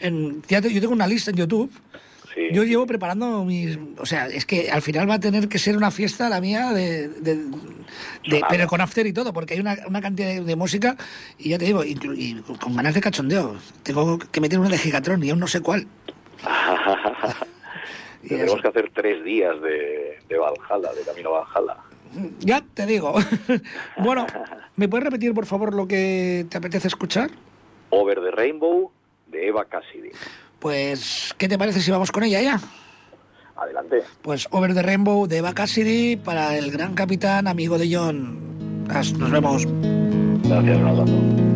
en... 0.00 0.42
yo 0.48 0.60
tengo 0.60 0.92
una 0.92 1.06
lista 1.06 1.30
en 1.30 1.36
YouTube. 1.36 1.72
Sí. 2.34 2.48
Yo 2.52 2.62
llevo 2.64 2.86
preparando 2.86 3.44
mis... 3.44 3.76
O 3.98 4.06
sea, 4.06 4.26
es 4.28 4.46
que 4.46 4.70
al 4.70 4.82
final 4.82 5.08
va 5.10 5.14
a 5.14 5.20
tener 5.20 5.48
que 5.48 5.58
ser 5.58 5.76
una 5.76 5.90
fiesta 5.90 6.28
la 6.28 6.40
mía 6.40 6.72
de... 6.72 7.08
de- 7.08 7.36
de- 7.36 7.50
Sonada. 8.24 8.46
pero 8.48 8.66
con 8.68 8.80
after 8.80 9.06
y 9.06 9.12
todo, 9.12 9.32
porque 9.32 9.54
hay 9.54 9.60
una, 9.60 9.76
una 9.88 10.00
cantidad 10.00 10.28
de, 10.28 10.40
de 10.42 10.56
música 10.56 10.96
y 11.38 11.48
ya 11.50 11.58
te 11.58 11.64
digo, 11.64 11.82
y 11.84 11.94
con 12.60 12.76
ganas 12.76 12.94
de 12.94 13.00
cachondeo. 13.00 13.56
Tengo 13.82 14.18
que 14.18 14.40
meter 14.40 14.58
una 14.60 14.68
de 14.68 14.78
Gigatron 14.78 15.24
y 15.24 15.30
aún 15.30 15.40
no 15.40 15.46
sé 15.48 15.60
cuál. 15.60 15.86
Eso. 18.22 18.56
que 18.58 18.68
hacer 18.68 18.90
tres 18.94 19.24
días 19.24 19.60
de, 19.62 20.18
de 20.28 20.36
Valhalla, 20.38 20.92
de 20.92 21.02
camino 21.06 21.34
a 21.34 21.44
Valhalla. 21.52 21.78
Ya 22.40 22.62
te 22.74 22.86
digo. 22.86 23.14
bueno, 23.98 24.26
¿me 24.76 24.88
puedes 24.88 25.04
repetir 25.04 25.32
por 25.32 25.46
favor 25.46 25.74
lo 25.74 25.88
que 25.88 26.46
te 26.50 26.58
apetece 26.58 26.88
escuchar? 26.88 27.30
Over 27.90 28.20
the 28.20 28.30
Rainbow 28.30 28.90
de 29.28 29.48
Eva 29.48 29.64
Cassidy. 29.64 30.10
Pues, 30.60 31.34
¿qué 31.38 31.48
te 31.48 31.58
parece 31.58 31.80
si 31.80 31.90
vamos 31.90 32.12
con 32.12 32.22
ella 32.22 32.40
ya? 32.40 32.60
Adelante. 33.56 34.02
Pues 34.22 34.46
Over 34.50 34.74
the 34.74 34.82
Rainbow 34.82 35.26
de 35.26 35.38
Eva 35.38 35.52
Cassidy 35.54 36.16
para 36.16 36.56
el 36.56 36.70
gran 36.70 36.94
capitán, 36.94 37.48
amigo 37.48 37.78
de 37.78 37.94
John. 37.94 38.84
Nos 38.86 39.30
vemos. 39.30 39.66
Gracias, 40.44 40.78
un 40.78 40.86
abrazo. 40.86 41.49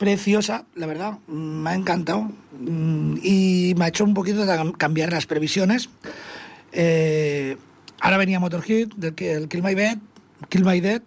Preciosa, 0.00 0.64
la 0.74 0.86
verdad, 0.86 1.18
me 1.28 1.68
ha 1.68 1.74
encantado 1.74 2.32
mm, 2.58 3.18
y 3.22 3.74
me 3.76 3.84
ha 3.84 3.88
hecho 3.88 4.02
un 4.02 4.14
poquito 4.14 4.46
de 4.46 4.50
cam- 4.50 4.74
cambiar 4.74 5.12
las 5.12 5.26
previsiones. 5.26 5.90
Eh, 6.72 7.58
ahora 8.00 8.16
venía 8.16 8.40
Motorhead, 8.40 8.88
el 9.18 9.46
Kill 9.48 9.62
My 9.62 9.74
Dead, 9.74 9.98
Kill 10.48 10.64
My 10.64 10.80
Dead, 10.80 11.02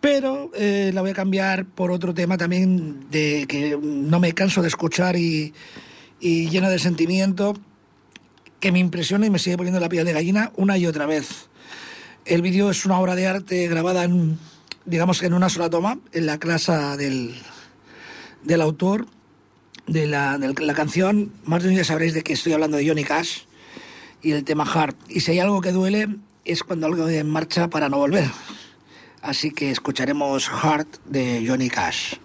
pero 0.00 0.50
eh, 0.56 0.90
la 0.92 1.00
voy 1.00 1.10
a 1.10 1.14
cambiar 1.14 1.64
por 1.64 1.92
otro 1.92 2.12
tema 2.12 2.36
también 2.36 3.08
de 3.08 3.46
que 3.46 3.78
no 3.80 4.18
me 4.18 4.32
canso 4.32 4.62
de 4.62 4.68
escuchar 4.68 5.14
y, 5.14 5.54
y 6.18 6.48
lleno 6.50 6.68
de 6.68 6.80
sentimiento, 6.80 7.54
que 8.58 8.72
me 8.72 8.80
impresiona 8.80 9.26
y 9.26 9.30
me 9.30 9.38
sigue 9.38 9.56
poniendo 9.56 9.78
la 9.78 9.88
piel 9.88 10.04
de 10.06 10.12
gallina 10.12 10.50
una 10.56 10.76
y 10.76 10.86
otra 10.86 11.06
vez. 11.06 11.48
El 12.24 12.42
vídeo 12.42 12.68
es 12.68 12.84
una 12.84 12.98
obra 12.98 13.14
de 13.14 13.28
arte 13.28 13.68
grabada 13.68 14.02
en, 14.02 14.40
digamos 14.86 15.20
que 15.20 15.26
en 15.26 15.34
una 15.34 15.48
sola 15.48 15.70
toma, 15.70 16.00
en 16.12 16.26
la 16.26 16.38
clase 16.38 16.72
del, 16.96 17.36
del 18.44 18.60
autor 18.60 19.06
de 19.86 20.06
la, 20.06 20.38
de 20.38 20.54
la 20.62 20.74
canción. 20.74 21.32
Más 21.44 21.62
de 21.62 21.70
un 21.70 21.74
día 21.74 21.84
sabréis 21.84 22.14
de 22.14 22.22
que 22.22 22.32
estoy 22.32 22.52
hablando 22.52 22.76
de 22.76 22.86
Johnny 22.86 23.04
Cash 23.04 23.40
y 24.22 24.32
el 24.32 24.44
tema 24.44 24.64
Heart. 24.64 24.96
Y 25.08 25.20
si 25.20 25.32
hay 25.32 25.40
algo 25.40 25.60
que 25.60 25.72
duele 25.72 26.08
es 26.44 26.62
cuando 26.62 26.86
algo 26.86 27.08
en 27.08 27.28
marcha 27.28 27.68
para 27.68 27.88
no 27.88 27.98
volver. 27.98 28.30
Así 29.22 29.50
que 29.50 29.70
escucharemos 29.70 30.48
Heart 30.48 30.98
de 31.06 31.44
Johnny 31.46 31.70
Cash. 31.70 32.16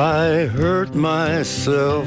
I 0.00 0.46
hurt 0.46 0.94
myself 0.94 2.06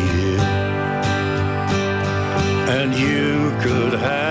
could 3.59 3.93
have 3.99 4.30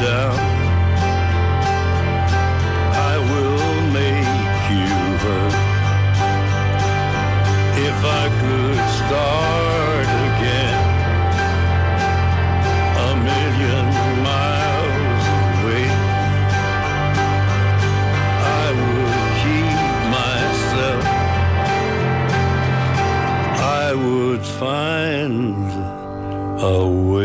down. 0.00 0.38
I 3.10 3.18
will 3.30 3.80
make 3.98 4.62
you 4.70 4.94
hurt. 5.24 5.56
If 7.88 7.98
I 8.04 8.24
could 8.40 8.80
start 9.00 10.08
again 10.28 10.82
a 13.08 13.12
million 13.30 13.86
miles 14.28 15.24
away, 15.42 15.86
I 18.62 18.66
would 18.80 19.18
keep 19.42 19.78
myself. 20.18 21.04
I 23.82 23.88
would 23.94 24.44
find 24.62 25.70
a 26.62 26.78
way. 26.86 27.17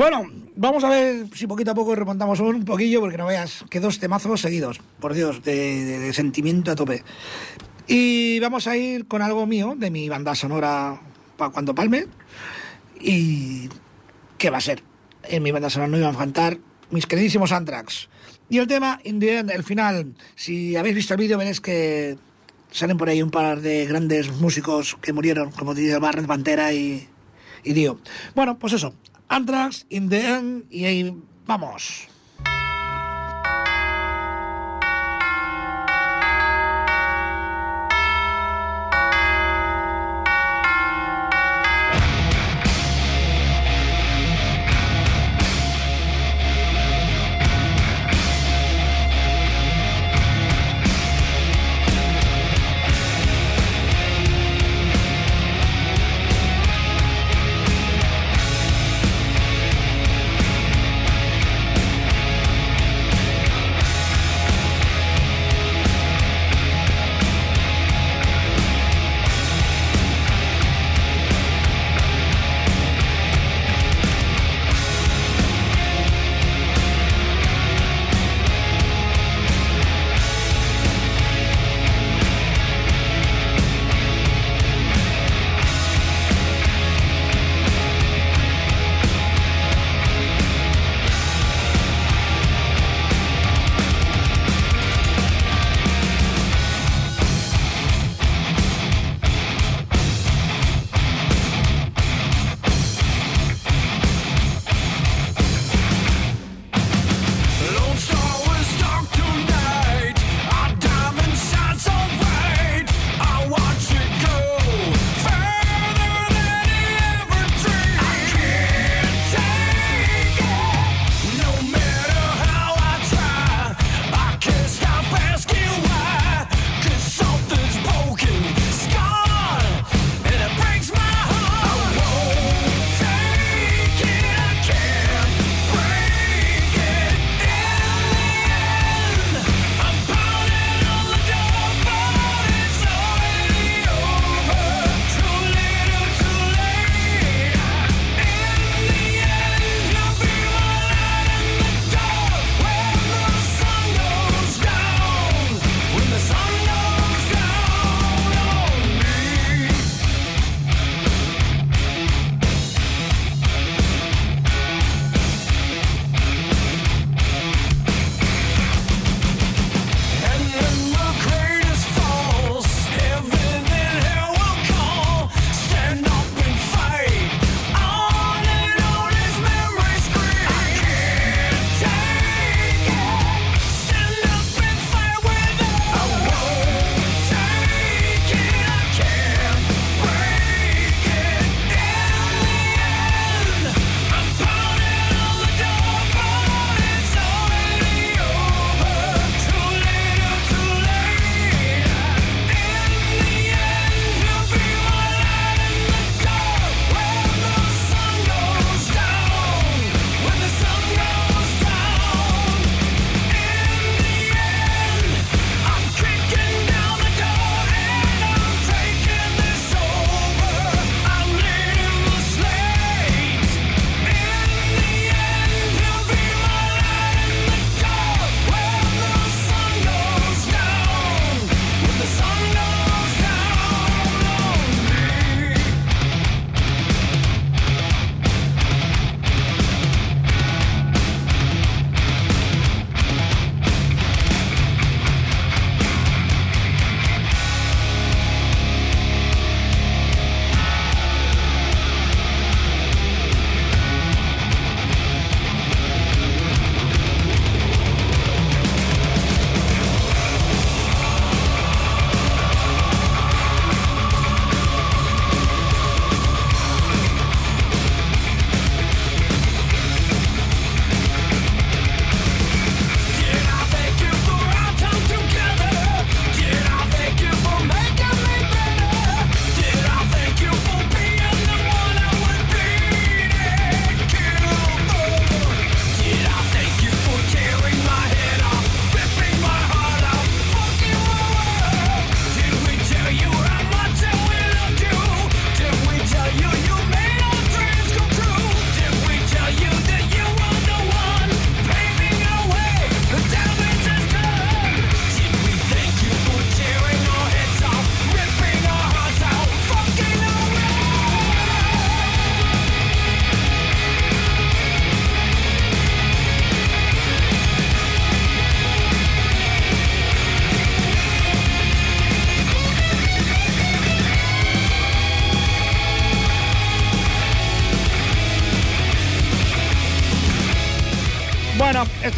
Bueno, 0.00 0.30
vamos 0.56 0.82
a 0.82 0.88
ver 0.88 1.26
si 1.34 1.46
poquito 1.46 1.72
a 1.72 1.74
poco 1.74 1.94
remontamos 1.94 2.40
un 2.40 2.64
poquillo, 2.64 3.00
porque 3.00 3.18
no 3.18 3.26
veas 3.26 3.66
que 3.68 3.80
dos 3.80 3.98
temazos 3.98 4.40
seguidos, 4.40 4.80
por 4.98 5.12
Dios, 5.12 5.42
de, 5.42 5.84
de- 5.84 5.98
de 5.98 6.14
sentimiento 6.14 6.70
a 6.70 6.74
tope. 6.74 7.04
Y 7.86 8.40
vamos 8.40 8.66
a 8.66 8.78
ir 8.78 9.06
con 9.06 9.20
algo 9.20 9.44
mío, 9.46 9.74
de 9.76 9.90
mi 9.90 10.08
banda 10.08 10.34
sonora 10.34 10.98
para 11.36 11.50
cuando 11.52 11.74
palme. 11.74 12.06
Y. 12.98 13.68
¿Qué 14.38 14.48
va 14.48 14.56
a 14.56 14.62
ser? 14.62 14.82
En 15.24 15.42
mi 15.42 15.50
banda 15.50 15.68
sonora 15.68 15.90
no 15.90 15.98
iban 15.98 16.14
a 16.14 16.18
cantar 16.18 16.56
mis 16.90 17.04
queridísimos 17.04 17.52
Anthrax. 17.52 18.08
Y 18.48 18.56
el 18.56 18.66
tema, 18.68 19.00
in 19.04 19.22
el 19.22 19.64
final, 19.64 20.14
si 20.34 20.76
habéis 20.76 20.94
visto 20.94 21.12
el 21.12 21.20
vídeo, 21.20 21.36
veréis 21.36 21.60
que 21.60 22.16
salen 22.70 22.96
por 22.96 23.10
ahí 23.10 23.22
un 23.22 23.30
par 23.30 23.60
de 23.60 23.84
grandes 23.84 24.32
músicos 24.32 24.96
que 25.02 25.12
murieron, 25.12 25.50
como 25.50 25.74
dice 25.74 25.98
Barret 25.98 26.26
Pantera 26.26 26.72
y, 26.72 27.06
y 27.64 27.74
Dio. 27.74 28.00
Bueno, 28.34 28.58
pues 28.58 28.72
eso, 28.72 28.94
Anthrax, 29.30 29.86
in 29.90 30.08
the 30.08 30.18
end, 30.18 30.66
y 30.70 30.84
ahí 30.84 31.14
vamos. 31.46 32.08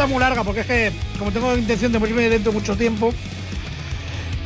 Muy 0.08 0.18
larga 0.18 0.42
porque 0.42 0.62
es 0.62 0.66
que, 0.66 0.92
como 1.16 1.30
tengo 1.30 1.56
intención 1.56 1.92
de 1.92 1.98
morirme 2.00 2.28
dentro 2.28 2.50
de 2.50 2.58
mucho 2.58 2.76
tiempo. 2.76 3.14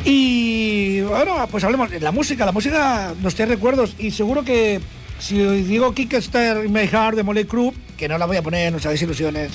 Y 0.05 1.01
bueno, 1.01 1.35
pues 1.51 1.65
hablemos 1.65 1.91
de 1.91 1.99
la 1.99 2.13
música. 2.13 2.45
La 2.45 2.53
música 2.53 3.15
nos 3.23 3.35
trae 3.35 3.47
recuerdos 3.47 3.97
y 3.99 4.11
seguro 4.11 4.45
que 4.45 4.81
si 5.19 5.41
os 5.41 5.67
digo 5.67 5.95
Kickstarter 5.95 6.69
My 6.69 6.87
Heart 6.87 7.17
de 7.17 7.23
Molly 7.23 7.45
Crew, 7.47 7.73
que 7.97 8.07
no 8.07 8.19
la 8.19 8.27
voy 8.27 8.37
a 8.37 8.43
poner, 8.43 8.71
no 8.73 8.79
sabéis 8.79 9.03
ilusiones. 9.03 9.51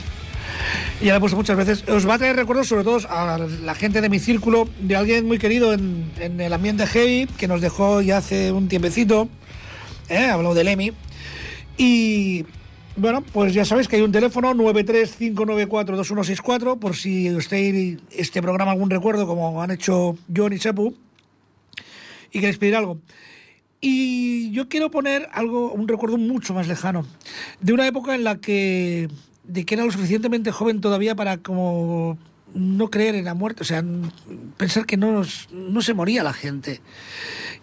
Y 1.00 1.06
ya 1.06 1.12
la 1.12 1.18
he 1.18 1.20
puesto 1.20 1.38
muchas 1.38 1.56
veces. 1.56 1.88
Os 1.88 2.08
va 2.08 2.16
a 2.16 2.18
traer 2.18 2.36
recuerdos, 2.36 2.68
sobre 2.68 2.84
todo 2.84 3.00
a 3.08 3.38
la 3.38 3.76
gente 3.76 4.02
de 4.02 4.10
mi 4.10 4.20
círculo, 4.20 4.68
de 4.80 4.96
alguien 4.96 5.28
muy 5.28 5.38
querido 5.38 5.72
en, 5.74 6.12
el 6.20 6.52
ambiente 6.52 6.88
heavy, 6.88 7.28
que 7.38 7.48
nos 7.48 7.62
dejó 7.62 8.02
ya 8.02 8.18
hace 8.18 8.52
un 8.52 8.68
tiempecito. 8.68 9.30
¿eh? 10.10 10.26
Hablado 10.26 10.56
del 10.56 10.68
Emi. 10.68 10.94
Y 11.78 12.46
bueno, 12.96 13.22
pues 13.22 13.54
ya 13.54 13.66
sabéis 13.66 13.88
que 13.88 13.96
hay 13.96 14.02
un 14.02 14.12
teléfono 14.12 14.54
935942164 14.54 16.80
por 16.80 16.96
si 16.96 17.34
usted 17.34 17.98
este 18.12 18.42
programa 18.42 18.72
algún 18.72 18.90
recuerdo 18.90 19.26
como 19.26 19.62
han 19.62 19.72
hecho 19.72 20.18
John 20.36 20.54
y 20.54 20.58
Sepu 20.58 20.96
y 22.32 22.40
queréis 22.40 22.58
pedir 22.58 22.76
algo. 22.76 23.00
Y 23.80 24.52
yo 24.52 24.70
quiero 24.70 24.92
poner 24.92 25.28
algo, 25.32 25.72
un 25.72 25.88
recuerdo 25.88 26.18
mucho 26.18 26.54
más 26.54 26.68
lejano, 26.68 27.06
de 27.62 27.74
una 27.74 27.88
época 27.88 28.14
en 28.14 28.24
la 28.24 28.38
que, 28.38 29.10
de 29.44 29.66
que 29.66 29.74
era 29.74 29.86
lo 29.86 29.92
suficientemente 29.92 30.52
joven 30.52 30.82
todavía 30.82 31.16
para 31.16 31.38
como 31.38 32.18
no 32.54 32.92
creer 32.92 33.16
en 33.16 33.26
la 33.26 33.34
muerte, 33.34 33.64
o 33.64 33.66
sea, 33.66 33.84
pensar 34.58 34.86
que 34.86 34.98
no, 34.98 35.24
no 35.52 35.82
se 35.82 35.94
moría 35.94 36.24
la 36.24 36.34
gente. 36.34 36.82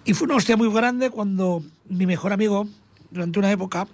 Y 0.05 0.15
fue 0.15 0.27
una 0.27 0.37
hostia 0.37 0.57
muy 0.57 0.73
grande 0.73 1.11
cuando 1.11 1.63
mi 1.89 2.07
mejor 2.07 2.33
amigo, 2.33 2.67
durante 3.11 3.39
una 3.39 3.53
época, 3.53 3.87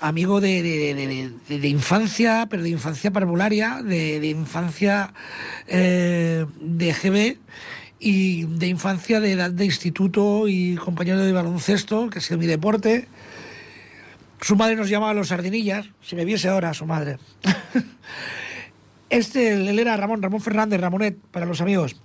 amigo 0.00 0.40
de, 0.40 0.62
de- 0.62 1.32
de- 1.48 1.58
de- 1.58 1.68
infancia, 1.68 2.46
pero 2.50 2.62
de 2.62 2.70
infancia 2.70 3.10
parvularia, 3.10 3.82
de, 3.82 4.20
de 4.20 4.26
infancia 4.28 5.12
eh, 5.66 6.46
de 6.60 6.92
GB 6.92 7.38
y 7.98 8.44
de 8.44 8.66
infancia 8.68 9.20
de 9.20 9.32
edad 9.32 9.50
de 9.50 9.64
instituto 9.66 10.48
y 10.48 10.76
compañero 10.76 11.18
de 11.18 11.32
baloncesto, 11.32 12.08
que 12.10 12.18
ha 12.18 12.22
sido 12.22 12.38
mi 12.38 12.46
deporte. 12.46 13.06
Su 14.40 14.56
madre 14.56 14.74
nos 14.76 14.88
llamaba 14.88 15.12
los 15.12 15.28
sardinillas, 15.28 15.86
si 16.02 16.16
me 16.16 16.24
viese 16.24 16.48
ahora 16.48 16.72
su 16.74 16.86
madre. 16.86 17.18
Este, 19.10 19.54
él 19.54 19.76
era 19.76 19.96
Ramón, 19.96 20.22
Ramón 20.22 20.40
Fernández, 20.40 20.80
Ramonet, 20.80 21.18
para 21.32 21.44
los 21.44 21.60
amigos. 21.60 21.96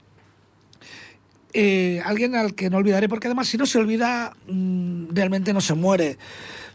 Eh, 1.54 2.02
alguien 2.04 2.36
al 2.36 2.56
que 2.56 2.72
no 2.72 2.78
olvidaré, 2.78 3.08
porque 3.08 3.28
además 3.28 3.48
si 3.48 3.58
no 3.58 3.68
se 3.68 3.78
olvida, 3.78 4.34
mm, 4.48 5.14
realmente 5.14 5.54
no 5.54 5.62
se 5.62 5.76
muere. 5.76 6.18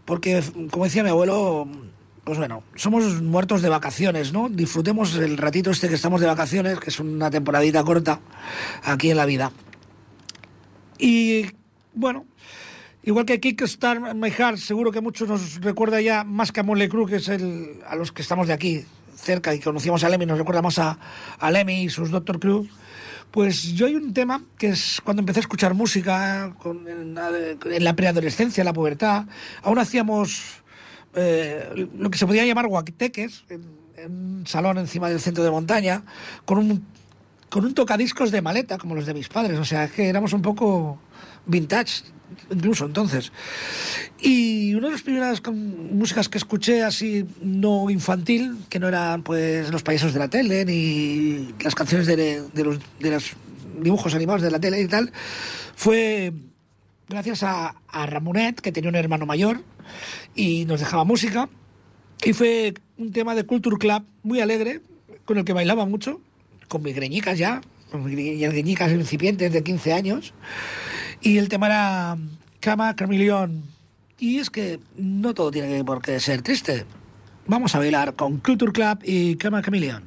Porque, 0.05 0.43
como 0.71 0.85
decía 0.85 1.03
mi 1.03 1.11
abuelo, 1.11 1.69
pues 2.25 2.39
bueno, 2.39 2.63
somos 2.75 3.23
muertos 3.23 3.63
de 3.63 3.69
vacaciones, 3.69 4.33
¿no? 4.33 4.49
Disfrutemos 4.49 5.15
el 5.17 5.37
ratito 5.37 5.71
este 5.71 5.89
que 5.89 5.95
estamos 5.95 6.21
de 6.21 6.27
vacaciones, 6.27 6.79
que 6.79 6.91
es 6.91 7.01
una 7.01 7.31
temporadita 7.31 7.83
corta 7.85 8.21
aquí 8.85 9.11
en 9.11 9.17
la 9.17 9.27
vida. 9.27 9.53
Y 10.99 11.47
bueno, 11.95 12.27
igual 13.03 13.25
que 13.25 13.41
Kickstarter 13.41 14.15
My 14.15 14.31
Heart, 14.31 14.59
seguro 14.59 14.93
que 14.93 15.01
muchos 15.01 15.29
nos 15.29 15.61
recuerda 15.61 16.01
ya 16.01 16.25
más 16.25 16.53
que 16.53 16.61
a 16.61 16.63
Motley 16.63 16.89
Crue, 16.89 17.07
que 17.07 17.17
es 17.17 17.29
el, 17.29 17.81
a 17.87 17.97
los 17.97 18.13
que 18.13 18.23
estamos 18.23 18.47
de 18.47 18.53
aquí 18.53 18.85
cerca 19.17 19.55
y 19.55 19.61
conocíamos 19.61 20.05
a 20.05 20.09
Lemmy, 20.09 20.27
nos 20.27 20.39
recuerda 20.39 20.63
más 20.63 20.79
a, 20.79 20.99
a 21.39 21.51
Lemmy 21.51 21.85
y 21.85 21.89
sus 21.91 22.11
Doctor 22.11 22.39
Crew. 22.39 22.67
Pues 23.31 23.75
yo 23.75 23.87
hay 23.87 23.95
un 23.95 24.13
tema 24.13 24.43
que 24.59 24.69
es 24.71 25.01
cuando 25.05 25.21
empecé 25.21 25.39
a 25.39 25.43
escuchar 25.43 25.75
música 25.75 26.53
con- 26.59 26.89
en, 26.89 27.15
la- 27.15 27.31
en 27.65 27.85
la 27.85 27.95
preadolescencia, 27.95 28.63
en 28.63 28.67
la 28.67 28.73
pubertad, 28.73 29.27
aún 29.63 29.79
hacíamos 29.79 30.63
eh, 31.15 31.89
lo 31.97 32.11
que 32.11 32.19
se 32.19 32.27
podía 32.27 32.45
llamar 32.45 32.67
guateques 32.67 33.45
en, 33.49 33.81
un 34.07 34.45
salón 34.47 34.79
encima 34.79 35.09
del 35.11 35.21
centro 35.21 35.45
de 35.45 35.51
montaña, 35.51 36.03
con 36.47 36.57
un, 36.59 36.85
con 37.51 37.65
un 37.67 37.75
tocadiscos 37.75 38.31
de 38.31 38.41
maleta, 38.41 38.79
como 38.79 38.95
los 38.95 39.05
de 39.07 39.13
mis 39.15 39.29
padres. 39.29 39.59
O 39.59 39.65
sea, 39.65 39.89
que 39.89 40.09
éramos 40.09 40.33
un 40.33 40.41
poco 40.43 40.99
vintage, 41.47 42.05
incluso 42.51 42.87
entonces. 42.87 43.33
Y 44.21 44.75
una 44.75 44.89
de 44.89 44.93
las 44.93 45.03
primeras 45.03 45.43
músicas 45.51 46.29
que 46.29 46.39
escuché 46.39 46.83
así 46.83 47.27
no 47.43 47.91
infantil, 47.91 48.57
que 48.69 48.79
no 48.79 48.89
eran 48.89 49.23
pues 49.23 49.71
los 49.71 49.83
payasos 49.83 50.13
de 50.13 50.19
la 50.19 50.29
tele 50.29 50.65
ni 50.65 51.55
las 51.63 51.75
canciones 51.75 52.07
de, 52.07 52.43
de 52.43 52.65
los, 52.65 52.79
de 52.99 53.11
los 53.11 53.33
dibujos 53.81 54.15
animados 54.15 54.43
de 54.43 54.51
la 54.51 54.61
tele 54.61 54.81
y 54.81 54.89
tal, 54.89 55.13
fue 55.75 56.33
gracias 57.09 57.43
a, 57.43 57.75
a 57.89 58.07
Ramonet, 58.07 58.61
que 58.61 58.73
tenía 58.73 58.91
un 58.91 58.97
hermano 58.97 59.27
mayor 59.27 59.63
y 60.35 60.65
nos 60.65 60.81
dejaba 60.81 61.05
música. 61.05 61.49
Y 62.25 62.33
fue 62.33 62.75
un 62.99 63.13
tema 63.13 63.35
de 63.35 63.45
Culture 63.45 63.79
Club 63.79 64.05
muy 64.23 64.41
alegre, 64.41 64.81
con 65.25 65.39
el 65.39 65.45
que 65.45 65.53
bailaba 65.53 65.87
mucho, 65.87 66.21
con 66.69 66.83
mis 66.83 66.95
greñicas 66.95 67.39
ya, 67.39 67.63
con 67.91 68.05
mis 68.05 68.15
greñicas 68.15 68.93
incipientes 68.93 69.53
de 69.53 69.63
15 69.63 69.93
años. 69.93 70.35
Y 71.23 71.39
el 71.39 71.49
tema 71.49 71.67
era 71.67 72.17
Cama 72.61 72.95
Carmillón. 72.97 73.65
Y 74.19 74.39
es 74.39 74.51
que 74.51 74.81
no 74.97 75.35
todo 75.35 75.51
tiene 75.51 75.85
por 75.85 76.03
qué 76.03 76.19
ser 76.21 76.43
triste. 76.43 76.85
Vamos 77.47 77.75
a 77.75 77.79
bailar 77.79 78.15
con 78.15 78.39
Culture 78.39 78.73
Club 78.73 78.99
y 79.03 79.37
Cama 79.37 79.63
Chameleon. 79.63 80.03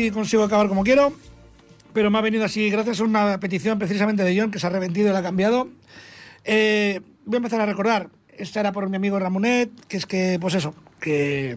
Si 0.00 0.10
consigo 0.10 0.44
acabar 0.44 0.68
como 0.68 0.84
quiero. 0.84 1.12
Pero 1.92 2.10
me 2.10 2.18
ha 2.18 2.20
venido 2.20 2.44
así, 2.44 2.70
gracias 2.70 3.00
a 3.00 3.04
una 3.04 3.40
petición 3.40 3.78
precisamente 3.78 4.22
de 4.22 4.38
John, 4.38 4.50
que 4.50 4.58
se 4.58 4.66
ha 4.66 4.70
arrepentido 4.70 5.08
y 5.08 5.12
la 5.12 5.18
ha 5.18 5.22
cambiado. 5.22 5.68
Eh, 6.44 7.00
voy 7.24 7.36
a 7.36 7.38
empezar 7.38 7.60
a 7.60 7.66
recordar. 7.66 8.10
Esta 8.36 8.60
era 8.60 8.72
por 8.72 8.88
mi 8.88 8.96
amigo 8.96 9.18
Ramonet, 9.18 9.70
que 9.86 9.96
es 9.96 10.06
que, 10.06 10.38
pues 10.40 10.54
eso, 10.54 10.74
que 11.00 11.56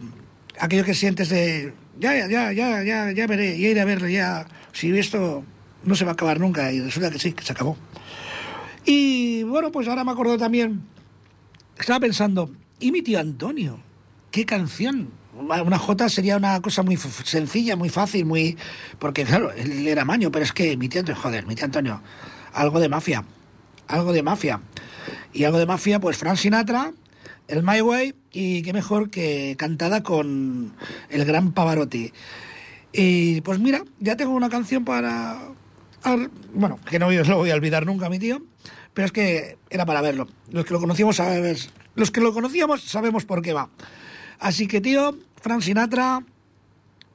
aquello 0.58 0.84
que 0.84 0.94
sientes 0.94 1.28
de. 1.28 1.72
Ya, 1.98 2.14
ya, 2.16 2.52
ya, 2.52 2.82
ya, 2.82 3.12
ya, 3.12 3.26
veré, 3.26 3.58
ya 3.58 3.68
iré 3.68 3.80
a 3.80 3.84
verlo, 3.84 4.08
ya. 4.08 4.46
Si 4.72 4.90
esto 4.98 5.44
no 5.84 5.94
se 5.94 6.04
va 6.04 6.10
a 6.10 6.14
acabar 6.14 6.40
nunca, 6.40 6.72
y 6.72 6.80
resulta 6.80 7.10
que 7.10 7.20
sí, 7.20 7.32
que 7.32 7.44
se 7.44 7.52
acabó. 7.52 7.76
Y 8.84 9.44
bueno, 9.44 9.70
pues 9.70 9.86
ahora 9.86 10.04
me 10.04 10.10
acuerdo 10.10 10.36
también. 10.36 10.82
Estaba 11.78 12.00
pensando, 12.00 12.50
¿y 12.80 12.90
mi 12.90 13.02
tío 13.02 13.20
Antonio? 13.20 13.78
¿Qué 14.32 14.44
canción? 14.44 15.10
Una 15.36 15.78
J 15.78 16.08
sería 16.08 16.36
una 16.36 16.60
cosa 16.62 16.82
muy 16.82 16.96
sencilla, 16.96 17.76
muy 17.76 17.88
fácil, 17.88 18.24
muy. 18.24 18.56
Porque 18.98 19.24
claro, 19.24 19.50
él 19.52 19.86
era 19.88 20.04
maño, 20.04 20.30
pero 20.30 20.44
es 20.44 20.52
que 20.52 20.76
mi 20.76 20.88
tío 20.88 21.00
Antonio, 21.00 21.20
joder, 21.20 21.46
mi 21.46 21.54
tío 21.54 21.64
Antonio, 21.64 22.00
algo 22.52 22.80
de 22.80 22.88
mafia. 22.88 23.24
Algo 23.88 24.12
de 24.12 24.22
mafia. 24.22 24.60
Y 25.32 25.44
algo 25.44 25.58
de 25.58 25.66
mafia, 25.66 26.00
pues 26.00 26.16
Frank 26.16 26.36
Sinatra, 26.36 26.92
el 27.48 27.62
My 27.62 27.80
Way, 27.80 28.14
y 28.32 28.62
qué 28.62 28.72
mejor 28.72 29.10
que 29.10 29.56
cantada 29.58 30.02
con 30.02 30.72
el 31.10 31.24
gran 31.24 31.52
Pavarotti. 31.52 32.12
Y 32.92 33.40
pues 33.40 33.58
mira, 33.58 33.82
ya 33.98 34.16
tengo 34.16 34.32
una 34.32 34.48
canción 34.48 34.84
para. 34.84 35.38
ar- 36.04 36.30
Bueno, 36.52 36.78
que 36.88 36.98
no 36.98 37.10
lo 37.10 37.36
voy 37.38 37.50
a 37.50 37.54
olvidar 37.54 37.86
nunca, 37.86 38.08
mi 38.08 38.18
tío. 38.18 38.40
Pero 38.94 39.06
es 39.06 39.12
que 39.12 39.58
era 39.70 39.84
para 39.84 40.00
verlo. 40.00 40.28
Los 40.52 40.64
que 40.64 40.72
lo 40.72 40.78
conocíamos 40.80 41.20
los 41.96 42.10
que 42.12 42.20
lo 42.20 42.32
conocíamos 42.32 42.82
sabemos 42.82 43.24
por 43.24 43.42
qué 43.42 43.52
va. 43.52 43.68
Así 44.44 44.66
que, 44.68 44.82
tío, 44.82 45.16
Frank 45.40 45.62
Sinatra, 45.62 46.22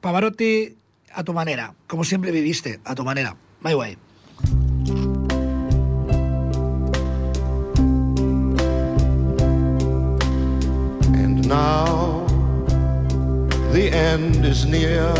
Pavarotti, 0.01 0.75
a 1.13 1.23
tu 1.23 1.31
manera. 1.31 1.75
Como 1.85 2.03
siempre 2.03 2.31
viviste, 2.31 2.79
a 2.83 2.95
tu 2.95 3.03
manera. 3.03 3.35
My 3.61 3.75
way. 3.75 3.97
And 11.13 11.47
now 11.47 12.25
the 13.73 13.91
end 13.93 14.43
is 14.43 14.65
near, 14.65 15.13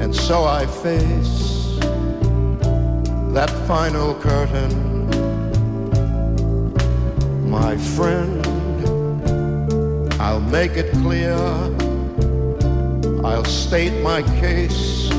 and 0.00 0.14
so 0.14 0.46
I 0.46 0.64
face 0.64 1.76
that 3.34 3.50
final 3.68 4.14
curtain. 4.14 4.72
My 7.50 7.76
friend, 7.76 8.43
I'll 10.26 10.40
make 10.40 10.72
it 10.78 10.90
clear, 11.02 11.34
I'll 13.22 13.44
state 13.44 13.92
my 14.02 14.22
case, 14.40 15.10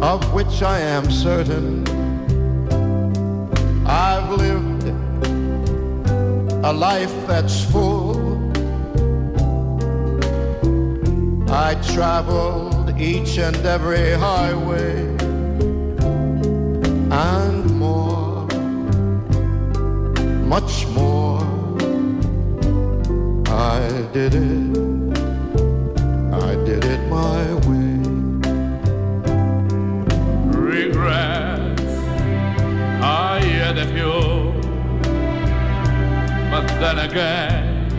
of 0.00 0.32
which 0.32 0.62
I 0.62 0.78
am 0.80 1.10
certain. 1.10 1.86
I've 3.86 4.30
lived 4.30 4.84
a 6.64 6.72
life 6.72 7.14
that's 7.26 7.62
full. 7.70 8.16
I 11.50 11.74
traveled 11.92 12.98
each 12.98 13.36
and 13.36 13.56
every 13.66 14.12
highway 14.12 14.96
and 17.10 17.64
more, 17.74 18.46
much 20.54 20.86
more. 20.86 21.17
I 24.08 24.10
did 24.10 24.34
it, 24.36 24.40
I 26.32 26.54
did 26.64 26.82
it 26.82 27.00
my 27.10 27.54
way. 27.68 28.00
regrets. 30.50 31.92
I 33.02 33.38
had 33.60 33.76
a 33.76 33.86
few, 33.92 34.52
but 36.50 36.66
then 36.80 36.98
again, 37.00 37.90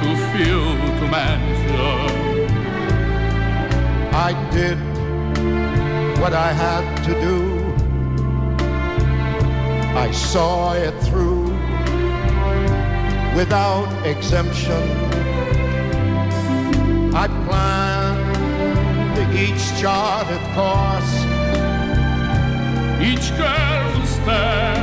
too 0.00 0.16
few 0.32 0.60
to 0.98 1.06
mention. 1.06 2.48
I 4.12 4.32
did 4.50 4.78
what 6.18 6.32
I 6.32 6.52
had 6.52 6.84
to 7.04 7.12
do. 7.20 7.38
I 9.96 10.10
saw 10.10 10.72
it 10.72 11.00
through 11.04 11.37
without 13.38 13.88
exemption. 14.04 14.82
I 17.14 17.28
planned 17.46 18.18
each 19.44 19.64
charted 19.80 20.42
course, 20.56 21.12
Each 23.08 23.26
careful 23.38 24.06
step 24.06 24.78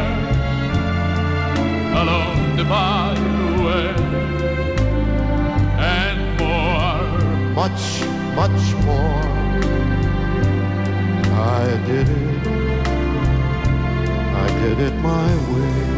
along 2.01 2.55
the 2.55 2.63
byway 2.63 3.93
and 5.99 6.19
more. 6.39 7.03
much, 7.59 7.85
much 8.39 8.65
more. 8.87 9.27
I 11.59 11.65
did 11.89 12.07
it, 12.07 12.47
I 14.43 14.47
did 14.61 14.79
it 14.87 14.95
my 15.11 15.29
way. 15.51 15.94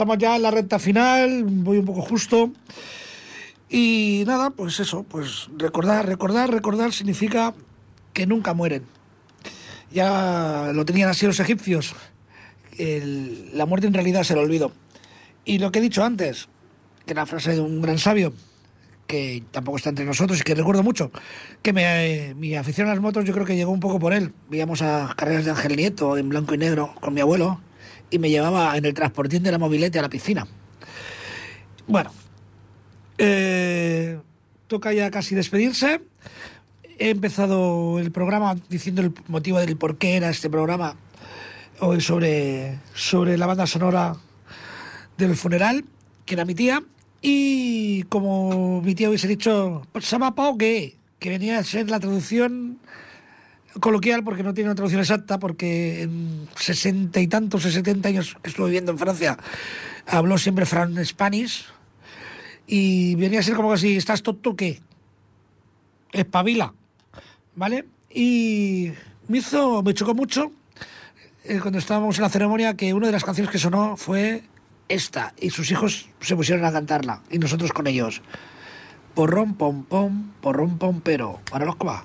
Estamos 0.00 0.16
ya 0.16 0.36
en 0.36 0.40
la 0.40 0.50
recta 0.50 0.78
final, 0.78 1.44
voy 1.44 1.76
un 1.76 1.84
poco 1.84 2.00
justo. 2.00 2.50
Y 3.68 4.24
nada, 4.26 4.48
pues 4.48 4.80
eso, 4.80 5.02
pues 5.02 5.48
recordar, 5.58 6.06
recordar, 6.06 6.50
recordar 6.50 6.94
significa 6.94 7.52
que 8.14 8.26
nunca 8.26 8.54
mueren. 8.54 8.84
Ya 9.92 10.70
lo 10.72 10.86
tenían 10.86 11.10
así 11.10 11.26
los 11.26 11.38
egipcios. 11.38 11.94
La 12.78 13.66
muerte 13.66 13.88
en 13.88 13.92
realidad 13.92 14.22
se 14.22 14.32
el 14.32 14.38
olvido. 14.38 14.72
Y 15.44 15.58
lo 15.58 15.70
que 15.70 15.80
he 15.80 15.82
dicho 15.82 16.02
antes, 16.02 16.48
que 17.04 17.12
la 17.12 17.26
frase 17.26 17.52
de 17.52 17.60
un 17.60 17.82
gran 17.82 17.98
sabio, 17.98 18.32
que 19.06 19.42
tampoco 19.50 19.76
está 19.76 19.90
entre 19.90 20.06
nosotros 20.06 20.40
y 20.40 20.44
que 20.44 20.54
recuerdo 20.54 20.82
mucho, 20.82 21.10
que 21.60 21.74
me- 21.74 22.34
mi 22.36 22.54
afición 22.54 22.86
a 22.88 22.94
las 22.94 23.02
motos 23.02 23.26
yo 23.26 23.34
creo 23.34 23.44
que 23.44 23.54
llegó 23.56 23.70
un 23.70 23.80
poco 23.80 23.98
por 23.98 24.14
él. 24.14 24.32
Veíamos 24.48 24.80
a 24.80 25.12
carreras 25.14 25.44
de 25.44 25.50
Ángel 25.50 25.76
Nieto 25.76 26.16
en 26.16 26.30
blanco 26.30 26.54
y 26.54 26.58
negro 26.58 26.94
con 27.00 27.12
mi 27.12 27.20
abuelo 27.20 27.60
y 28.10 28.18
me 28.18 28.30
llevaba 28.30 28.76
en 28.76 28.84
el 28.84 28.94
transportín 28.94 29.42
de 29.42 29.52
la 29.52 29.58
mobilete 29.58 29.98
a 29.98 30.02
la 30.02 30.10
piscina. 30.10 30.46
Bueno, 31.86 32.12
eh, 33.18 34.18
toca 34.66 34.92
ya 34.92 35.10
casi 35.10 35.34
despedirse. 35.34 36.00
He 36.98 37.10
empezado 37.10 37.98
el 37.98 38.12
programa 38.12 38.56
diciendo 38.68 39.02
el 39.02 39.12
motivo 39.28 39.58
del 39.58 39.76
por 39.76 39.96
qué 39.96 40.16
era 40.16 40.30
este 40.30 40.50
programa 40.50 40.96
hoy 41.80 42.00
sobre, 42.00 42.78
sobre 42.94 43.38
la 43.38 43.46
banda 43.46 43.66
sonora 43.66 44.16
del 45.16 45.34
funeral, 45.36 45.84
que 46.26 46.34
era 46.34 46.44
mi 46.44 46.54
tía. 46.54 46.82
Y 47.22 48.04
como 48.04 48.80
mi 48.82 48.94
tía 48.94 49.08
hubiese 49.08 49.28
dicho, 49.28 49.82
llama 49.94 50.34
Pau 50.34 50.56
que, 50.56 50.96
que 51.18 51.28
venía 51.28 51.58
a 51.58 51.64
ser 51.64 51.90
la 51.90 52.00
traducción 52.00 52.78
coloquial, 53.78 54.24
porque 54.24 54.42
no 54.42 54.52
tiene 54.54 54.70
una 54.70 54.74
traducción 54.74 55.00
exacta, 55.00 55.38
porque 55.38 56.02
en 56.02 56.48
sesenta 56.56 57.20
y 57.20 57.28
tantos, 57.28 57.62
setenta 57.62 58.08
años 58.08 58.36
que 58.42 58.50
estuvo 58.50 58.66
viviendo 58.66 58.90
en 58.90 58.98
Francia, 58.98 59.38
habló 60.06 60.38
siempre 60.38 60.66
Fran 60.66 61.04
Spanish. 61.04 61.66
Y 62.66 63.14
venía 63.16 63.40
a 63.40 63.42
ser 63.42 63.54
como 63.54 63.72
que 63.72 63.78
si 63.78 63.96
estás 63.96 64.22
tonto, 64.22 64.56
¿qué? 64.56 64.80
Espabila. 66.12 66.72
¿Vale? 67.56 67.86
Y 68.12 68.92
me 69.28 69.38
hizo, 69.38 69.82
me 69.82 69.94
chocó 69.94 70.14
mucho 70.14 70.52
eh, 71.44 71.58
cuando 71.60 71.78
estábamos 71.78 72.16
en 72.16 72.22
la 72.22 72.28
ceremonia 72.28 72.76
que 72.76 72.92
una 72.92 73.06
de 73.06 73.12
las 73.12 73.24
canciones 73.24 73.50
que 73.50 73.58
sonó 73.58 73.96
fue 73.96 74.42
esta 74.88 75.34
y 75.38 75.50
sus 75.50 75.70
hijos 75.70 76.08
se 76.20 76.36
pusieron 76.36 76.64
a 76.64 76.72
cantarla 76.72 77.22
y 77.30 77.38
nosotros 77.38 77.72
con 77.72 77.86
ellos. 77.86 78.22
Porrón, 79.14 79.54
pom, 79.54 79.84
pom, 79.84 80.32
porrón, 80.40 80.78
pom, 80.78 81.00
pero. 81.00 81.40
Para 81.50 81.64
los 81.64 81.76
que 81.76 81.86
va. 81.86 82.04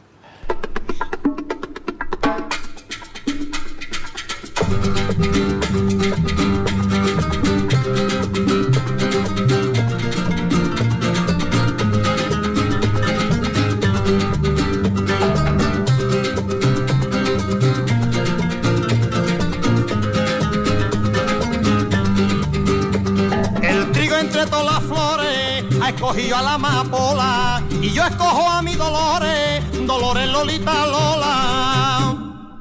Escogido 25.95 26.35
a 26.35 26.41
la 26.41 26.53
amapola 26.55 27.63
y 27.81 27.89
yo 27.89 28.03
escojo 28.03 28.47
a 28.47 28.61
mi 28.61 28.75
Dolores, 28.75 29.63
Dolores 29.87 30.29
Lolita 30.29 30.85
Lola. 30.85 32.15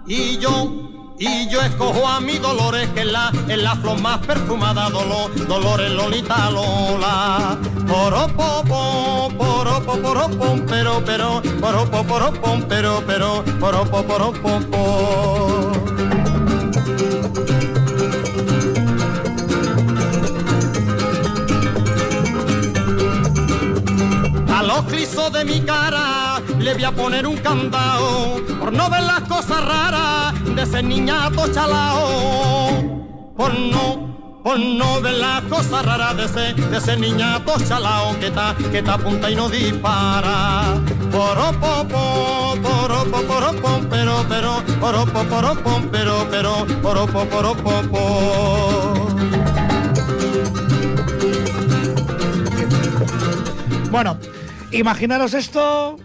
Y 0.07 0.39
yo, 0.39 0.94
y 1.25 1.49
yo 1.49 1.61
escojo 1.63 2.07
a 2.07 2.21
mi 2.21 2.39
Dolores 2.39 2.89
que 2.91 3.01
es 3.01 3.07
la, 3.07 3.33
es 3.49 3.59
la 3.59 3.77
flor 3.77 4.01
más 4.01 4.19
perfumada, 4.27 4.91
Dolor, 4.91 5.35
Dolores 5.47 5.91
Lolita 5.91 6.51
Lola. 6.51 7.59
Poropopo, 7.87 9.31
poropo, 9.37 9.97
poropom, 9.99 10.61
pero, 10.67 11.03
pero, 11.05 11.43
poropo, 11.61 12.05
poropom, 12.05 12.63
pero, 12.69 13.03
pero, 13.07 13.45
poropo, 13.61 14.03
poropopo. 14.03 15.73
A 24.55 24.63
los 24.63 24.85
clisos 24.85 25.33
de 25.33 25.45
mi 25.45 25.61
cara 25.61 26.24
le 26.65 26.73
voy 26.73 26.85
a 26.85 26.93
poner 26.93 27.27
un 27.27 27.37
candado 27.37 28.41
por 28.59 28.73
no 28.73 28.89
ver 28.89 29.03
las 29.03 29.21
cosas 29.23 29.63
raras 29.63 30.33
de 30.57 30.63
ese 30.63 30.83
niñato 30.83 31.47
chalao. 31.53 33.35
Por 33.37 33.59
no, 33.59 34.41
por 34.43 34.59
no 34.59 35.03
ver 35.03 35.13
las 35.13 35.43
cosas 35.43 35.85
raras 35.85 36.17
de 36.17 36.25
ese, 36.25 36.55
de 36.55 36.79
ese 36.79 36.97
niñato 36.97 37.53
chalao 37.69 38.19
que 38.19 38.29
está, 38.29 38.57
que 38.71 38.79
está 38.79 38.95
apunta 38.95 39.31
y 39.31 39.37
no 39.37 39.51
dispara. 39.51 40.81
Poropopo, 41.13 42.57
poropo, 42.63 43.23
poropom, 43.23 43.87
pero, 43.91 44.25
pero, 44.27 44.65
poropo, 44.81 45.23
pero, 45.93 46.27
pero, 46.31 46.67
poropo, 46.81 47.27
poropopo. 47.27 49.09
Bueno, 53.91 54.19
imaginaros 54.73 55.35
esto, 55.35 55.99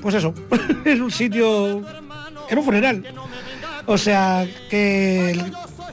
pues 0.00 0.14
eso, 0.14 0.34
en 0.84 1.02
un 1.02 1.10
sitio, 1.10 1.82
en 2.48 2.58
un 2.58 2.64
funeral. 2.64 3.04
O 3.86 3.96
sea, 3.96 4.46
que 4.68 5.38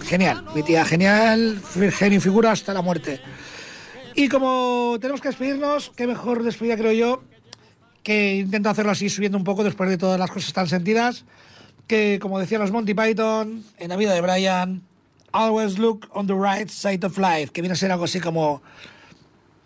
genial, 0.02 0.46
mi 0.54 0.64
tía 0.64 0.86
genial, 0.86 1.62
genio 1.92 2.18
y 2.18 2.22
figura 2.22 2.52
hasta 2.52 2.74
la 2.74 2.82
muerte. 2.82 3.22
Y 4.16 4.30
como 4.30 4.98
tenemos 5.02 5.22
que 5.22 5.30
despedirnos, 5.30 5.92
qué 5.96 6.08
mejor 6.08 6.44
despedida 6.44 6.78
creo 6.78 6.92
yo, 6.92 7.24
que 8.04 8.36
intento 8.36 8.70
hacerlo 8.70 8.92
así 8.92 9.10
subiendo 9.10 9.38
un 9.38 9.44
poco 9.44 9.64
después 9.64 9.90
de 9.90 9.98
todas 9.98 10.20
las 10.20 10.32
cosas 10.32 10.54
tan 10.54 10.68
sentidas, 10.68 11.26
que 11.88 12.20
como 12.22 12.40
decían 12.40 12.62
los 12.62 12.72
Monty 12.72 12.94
Python, 12.94 13.64
en 13.78 13.90
la 13.90 13.96
vida 13.96 14.14
de 14.14 14.22
Brian, 14.22 14.84
always 15.32 15.78
look 15.78 16.08
on 16.12 16.28
the 16.28 16.34
right 16.34 16.70
side 16.70 17.06
of 17.06 17.18
life, 17.18 17.52
que 17.52 17.62
viene 17.62 17.74
a 17.74 17.76
ser 17.76 17.92
algo 17.92 18.06
así 18.06 18.20
como 18.20 18.62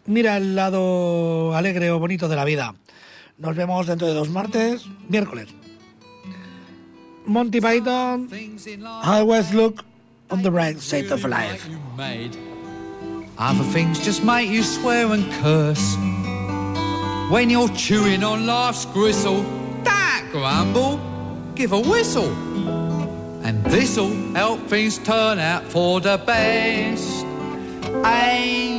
mira 0.05 0.37
el 0.37 0.55
lado 0.55 1.55
alegre 1.55 1.91
o 1.91 1.99
bonito 1.99 2.27
de 2.27 2.35
la 2.35 2.45
vida. 2.45 2.75
Nos 3.39 3.55
vemos 3.55 3.87
dentro 3.87 4.05
de 4.05 4.13
dos 4.13 4.27
martes, 4.29 4.85
miércoles. 5.07 5.47
Monty 7.25 7.61
Python, 7.61 8.27
always 9.03 9.53
look 9.53 9.85
on 10.29 10.41
the 10.41 10.51
bright 10.51 10.79
side 10.79 11.09
of 11.09 11.23
life. 11.23 11.69
Other 13.37 13.63
things 13.71 14.03
just 14.03 14.25
make 14.25 14.49
you 14.49 14.61
swear 14.61 15.13
and 15.13 15.31
curse. 15.41 15.95
When 17.31 17.49
you're 17.49 17.69
chewing 17.69 18.25
on 18.25 18.45
life's 18.45 18.85
gristle, 18.85 19.43
don't 19.83 20.31
grumble, 20.31 20.99
give 21.55 21.71
a 21.71 21.79
whistle. 21.79 22.33
And 23.45 23.63
this'll 23.65 24.13
help 24.33 24.59
things 24.67 24.97
turn 24.97 25.39
out 25.39 25.63
for 25.63 26.01
the 26.01 26.17
best. 26.17 27.23
And 28.03 28.78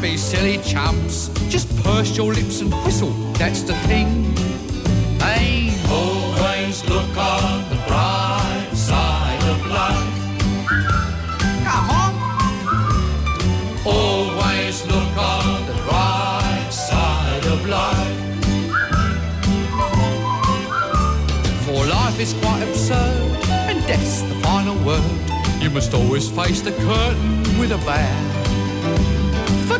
be 0.00 0.16
silly 0.16 0.58
chumps. 0.58 1.28
Just 1.48 1.68
purse 1.82 2.16
your 2.16 2.32
lips 2.32 2.60
and 2.60 2.72
whistle, 2.84 3.10
that's 3.34 3.62
the 3.62 3.74
thing. 3.88 4.06
Hey, 5.18 5.74
always 5.90 6.84
look 6.88 7.16
on 7.16 7.68
the 7.68 7.76
bright 7.86 8.70
side 8.74 9.42
of 9.44 9.66
life. 9.66 10.14
Come 11.64 11.90
on. 11.90 12.14
Always 13.86 14.86
look 14.86 15.16
on 15.16 15.66
the 15.66 15.74
bright 15.88 16.68
side 16.70 17.46
of 17.46 17.66
life. 17.66 18.18
For 21.64 21.86
life 21.86 22.20
is 22.20 22.34
quite 22.34 22.62
absurd, 22.62 23.38
and 23.50 23.84
death's 23.86 24.22
the 24.22 24.34
final 24.42 24.76
word. 24.84 25.02
You 25.60 25.70
must 25.70 25.92
always 25.92 26.28
face 26.30 26.60
the 26.60 26.72
curtain 26.72 27.42
with 27.58 27.72
a 27.72 27.78
bow. 27.78 28.37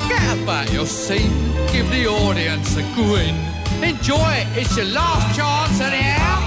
Forget 0.01 0.39
about 0.39 0.73
your 0.73 0.87
scene, 0.87 1.33
give 1.73 1.91
the 1.91 2.07
audience 2.07 2.77
a 2.77 2.83
grin. 2.95 3.35
Enjoy 3.83 4.31
it, 4.41 4.47
it's 4.57 4.77
your 4.77 4.87
last 4.87 5.37
chance 5.37 5.81
anyhow. 5.81 6.39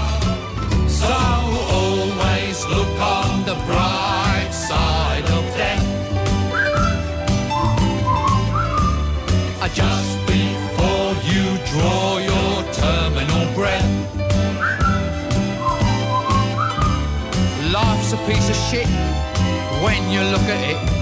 So 0.88 1.12
always 1.12 2.64
look 2.66 2.98
on 2.98 3.44
the 3.44 3.54
bright 3.66 4.50
side 4.52 5.24
of 5.24 5.44
death. 5.54 5.84
Uh, 9.60 9.68
Just 9.68 10.18
before 10.26 11.12
you 11.30 11.44
draw 11.72 12.18
your 12.30 12.72
terminal 12.72 13.54
breath. 13.54 13.90
Life's 17.70 18.12
a 18.14 18.18
piece 18.26 18.48
of 18.48 18.56
shit 18.70 18.88
when 19.84 20.10
you 20.10 20.20
look 20.30 20.48
at 20.48 20.60
it. 20.70 21.01